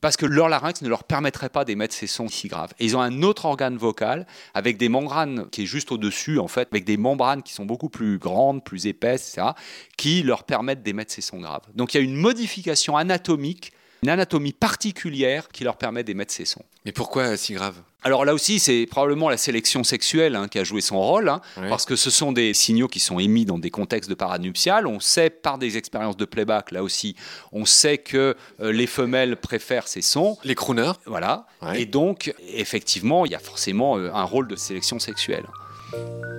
parce 0.00 0.16
que 0.16 0.26
leur 0.26 0.48
larynx 0.48 0.82
ne 0.82 0.88
leur 0.88 1.04
permettrait 1.04 1.48
pas 1.48 1.64
d'émettre 1.64 1.94
ces 1.94 2.08
sons 2.08 2.26
si 2.26 2.48
graves. 2.48 2.74
Et 2.80 2.84
ils 2.86 2.96
ont 2.96 3.00
un 3.00 3.22
autre 3.22 3.44
organe 3.44 3.76
vocal 3.76 4.26
avec 4.52 4.76
des 4.76 4.88
membranes 4.88 5.48
qui 5.50 5.62
est 5.62 5.66
juste 5.66 5.92
au-dessus, 5.92 6.40
en 6.40 6.48
fait, 6.48 6.68
avec 6.72 6.84
des 6.84 6.96
membranes 6.96 7.44
qui 7.44 7.52
sont 7.52 7.64
beaucoup 7.64 7.88
plus 7.88 8.18
grandes, 8.18 8.64
plus 8.64 8.86
épaisses, 8.86 9.28
etc., 9.30 9.52
qui 9.96 10.24
leur 10.24 10.42
permettent 10.42 10.82
d'émettre 10.82 11.12
ces 11.12 11.20
sons 11.20 11.38
graves. 11.38 11.62
Donc 11.76 11.94
il 11.94 11.98
y 11.98 12.00
a 12.00 12.04
une 12.04 12.16
modification 12.16 12.96
anatomique, 12.96 13.72
une 14.02 14.08
anatomie 14.08 14.52
particulière 14.52 15.48
qui 15.48 15.64
leur 15.64 15.76
permet 15.76 16.02
d'émettre 16.02 16.32
ces 16.32 16.44
sons. 16.44 16.64
Mais 16.84 16.92
pourquoi 16.92 17.36
si 17.36 17.54
grave? 17.54 17.76
Alors 18.02 18.24
là 18.24 18.34
aussi, 18.34 18.58
c'est 18.58 18.86
probablement 18.90 19.30
la 19.30 19.36
sélection 19.36 19.84
sexuelle 19.84 20.34
hein, 20.34 20.48
qui 20.48 20.58
a 20.58 20.64
joué 20.64 20.80
son 20.80 21.00
rôle, 21.00 21.28
hein, 21.28 21.40
parce 21.68 21.84
que 21.84 21.94
ce 21.94 22.10
sont 22.10 22.32
des 22.32 22.52
signaux 22.52 22.88
qui 22.88 22.98
sont 22.98 23.20
émis 23.20 23.44
dans 23.44 23.58
des 23.58 23.70
contextes 23.70 24.10
de 24.10 24.16
parade 24.16 24.42
nuptiale. 24.42 24.88
On 24.88 24.98
sait 24.98 25.30
par 25.30 25.56
des 25.56 25.76
expériences 25.76 26.16
de 26.16 26.24
playback, 26.24 26.72
là 26.72 26.82
aussi, 26.82 27.14
on 27.52 27.64
sait 27.64 27.98
que 27.98 28.36
euh, 28.60 28.72
les 28.72 28.88
femelles 28.88 29.36
préfèrent 29.36 29.86
ces 29.86 30.02
sons. 30.02 30.36
Les 30.42 30.56
crooners 30.56 30.92
Voilà. 31.06 31.46
Ouais. 31.62 31.82
Et 31.82 31.86
donc, 31.86 32.34
effectivement, 32.52 33.24
il 33.24 33.30
y 33.30 33.36
a 33.36 33.38
forcément 33.38 33.98
euh, 33.98 34.10
un 34.12 34.24
rôle 34.24 34.48
de 34.48 34.56
sélection 34.56 34.98
sexuelle. 34.98 35.46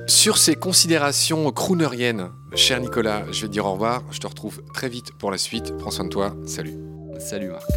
Sur 0.07 0.37
ces 0.37 0.55
considérations 0.55 1.49
crooneriennes, 1.53 2.29
cher 2.55 2.81
Nicolas, 2.81 3.23
je 3.31 3.43
vais 3.43 3.47
te 3.47 3.53
dire 3.53 3.65
au 3.65 3.71
revoir. 3.71 4.03
Je 4.11 4.19
te 4.19 4.27
retrouve 4.27 4.61
très 4.73 4.89
vite 4.89 5.13
pour 5.17 5.31
la 5.31 5.37
suite. 5.37 5.77
Prends 5.77 5.91
soin 5.91 6.03
de 6.03 6.09
toi. 6.09 6.35
Salut. 6.45 6.92
Salut 7.19 7.49
Marc. 7.49 7.69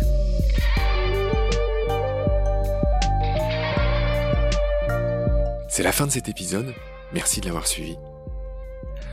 C'est 5.69 5.83
la 5.83 5.93
fin 5.93 6.07
de 6.07 6.13
cet 6.13 6.29
épisode, 6.29 6.73
merci 7.13 7.41
de 7.41 7.47
l'avoir 7.47 7.67
suivi. 7.67 7.97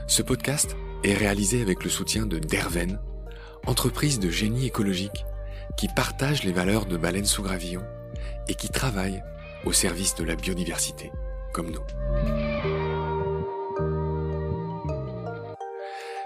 Ce 0.08 0.22
podcast 0.22 0.76
est 1.04 1.14
réalisé 1.14 1.62
avec 1.62 1.84
le 1.84 1.90
soutien 1.90 2.26
de 2.26 2.40
Derven, 2.40 3.00
entreprise 3.66 4.20
de 4.20 4.30
génie 4.30 4.68
écologique 4.68 5.26
qui 5.76 5.88
partage 5.88 6.44
les 6.44 6.54
valeurs 6.54 6.86
de 6.86 6.98
Baleine 6.98 7.26
sous 7.26 7.44
Gravillon 7.44 7.84
et 8.48 8.56
qui 8.56 8.70
travaille 8.70 9.22
au 9.66 9.74
service 9.74 10.16
de 10.16 10.24
la 10.24 10.36
biodiversité, 10.36 11.12
comme 11.52 11.72
nous. 11.72 11.84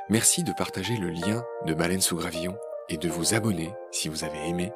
Merci 0.10 0.44
de 0.44 0.54
partager 0.54 0.96
le 0.98 1.10
lien 1.10 1.44
de 1.66 1.74
Baleine 1.74 2.02
sous 2.02 2.16
Gravillon 2.16 2.56
et 2.89 2.97
de 2.97 3.10
vous 3.10 3.34
abonner 3.34 3.73
si 3.91 4.10
vous 4.10 4.23
avez 4.23 4.47
aimé. 4.47 4.71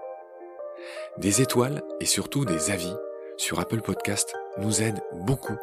Des 1.17 1.41
étoiles 1.41 1.81
et 1.99 2.05
surtout 2.05 2.45
des 2.45 2.71
avis 2.71 2.95
sur 3.37 3.59
Apple 3.59 3.81
Podcast 3.81 4.33
nous 4.57 4.81
aident 4.81 5.01
beaucoup. 5.13 5.57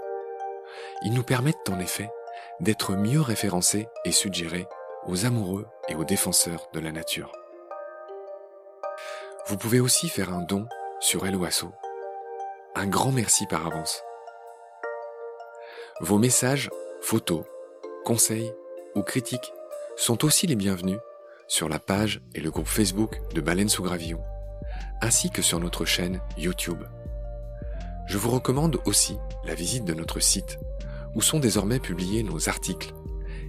Ils 1.02 1.12
nous 1.12 1.22
permettent 1.22 1.68
en 1.68 1.78
effet 1.78 2.10
d'être 2.60 2.92
mieux 2.92 3.20
référencés 3.20 3.88
et 4.04 4.12
suggérés 4.12 4.66
aux 5.06 5.26
amoureux 5.26 5.66
et 5.88 5.94
aux 5.94 6.04
défenseurs 6.04 6.68
de 6.72 6.80
la 6.80 6.92
nature. 6.92 7.32
Vous 9.46 9.56
pouvez 9.56 9.80
aussi 9.80 10.08
faire 10.08 10.32
un 10.32 10.42
don 10.42 10.66
sur 11.00 11.26
Helloasso. 11.26 11.72
Un 12.74 12.86
grand 12.86 13.12
merci 13.12 13.46
par 13.46 13.66
avance. 13.66 14.02
Vos 16.00 16.18
messages, 16.18 16.70
photos, 17.00 17.44
conseils 18.04 18.52
ou 18.94 19.02
critiques 19.02 19.52
sont 19.96 20.24
aussi 20.24 20.46
les 20.46 20.56
bienvenus 20.56 20.98
sur 21.48 21.68
la 21.68 21.78
page 21.78 22.20
et 22.34 22.40
le 22.40 22.50
groupe 22.50 22.68
Facebook 22.68 23.20
de 23.34 23.40
Baleine 23.40 23.70
sous 23.70 23.82
Gravillon, 23.82 24.22
ainsi 25.00 25.30
que 25.30 25.42
sur 25.42 25.58
notre 25.58 25.84
chaîne 25.84 26.20
YouTube. 26.36 26.84
Je 28.06 28.18
vous 28.18 28.30
recommande 28.30 28.78
aussi 28.84 29.16
la 29.44 29.54
visite 29.54 29.84
de 29.84 29.94
notre 29.94 30.20
site, 30.20 30.58
où 31.14 31.22
sont 31.22 31.40
désormais 31.40 31.80
publiés 31.80 32.22
nos 32.22 32.48
articles 32.48 32.92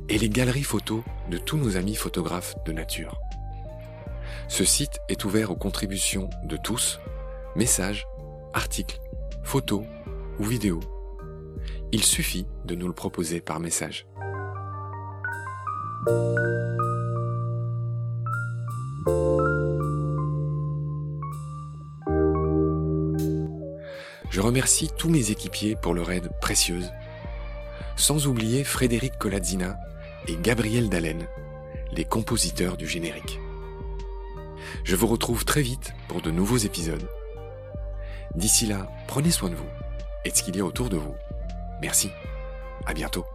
et 0.08 0.18
les 0.18 0.30
galeries 0.30 0.64
photos 0.64 1.04
de 1.30 1.38
tous 1.38 1.58
nos 1.58 1.78
amis 1.78 1.96
photographes 1.96 2.56
de 2.66 2.72
nature. 2.72 3.20
Ce 4.48 4.64
site 4.64 5.00
est 5.10 5.26
ouvert 5.26 5.52
aux 5.52 5.56
contributions 5.56 6.30
de 6.44 6.58
tous, 6.58 7.00
messages, 7.56 8.08
articles, 8.54 9.00
photos 9.44 9.84
ou 10.40 10.44
vidéos. 10.44 10.80
Il 11.92 12.04
suffit 12.04 12.48
de 12.66 12.76
nous 12.76 12.88
le 12.88 12.94
proposer 12.94 13.42
par 13.42 13.60
message. 13.60 14.08
Je 24.30 24.42
remercie 24.42 24.90
tous 24.98 25.10
mes 25.10 25.32
équipiers 25.32 25.76
pour 25.76 25.94
leur 25.94 26.12
aide 26.12 26.30
précieuse, 26.40 26.92
sans 27.96 28.28
oublier 28.28 28.64
Frédéric 28.64 29.18
Colazzina 29.18 29.78
et 30.28 30.38
Gabriel 30.38 30.90
Dallène, 30.90 31.28
les 31.92 32.06
compositeurs 32.06 32.78
du 32.78 32.88
générique. 32.88 33.40
Je 34.84 34.96
vous 34.96 35.08
retrouve 35.08 35.46
très 35.46 35.62
vite 35.62 35.94
pour 36.08 36.22
de 36.22 36.32
nouveaux 36.32 36.58
épisodes. 36.58 37.10
D'ici 38.36 38.66
là, 38.66 38.88
prenez 39.08 39.32
soin 39.32 39.50
de 39.50 39.56
vous 39.56 39.70
et 40.26 40.32
de 40.32 40.36
ce 40.36 40.44
qu'il 40.44 40.56
y 40.56 40.62
a 40.62 40.66
autour 40.66 40.90
de 40.90 40.98
vous. 40.98 41.16
Merci. 41.82 42.12
À 42.86 42.94
bientôt. 42.94 43.26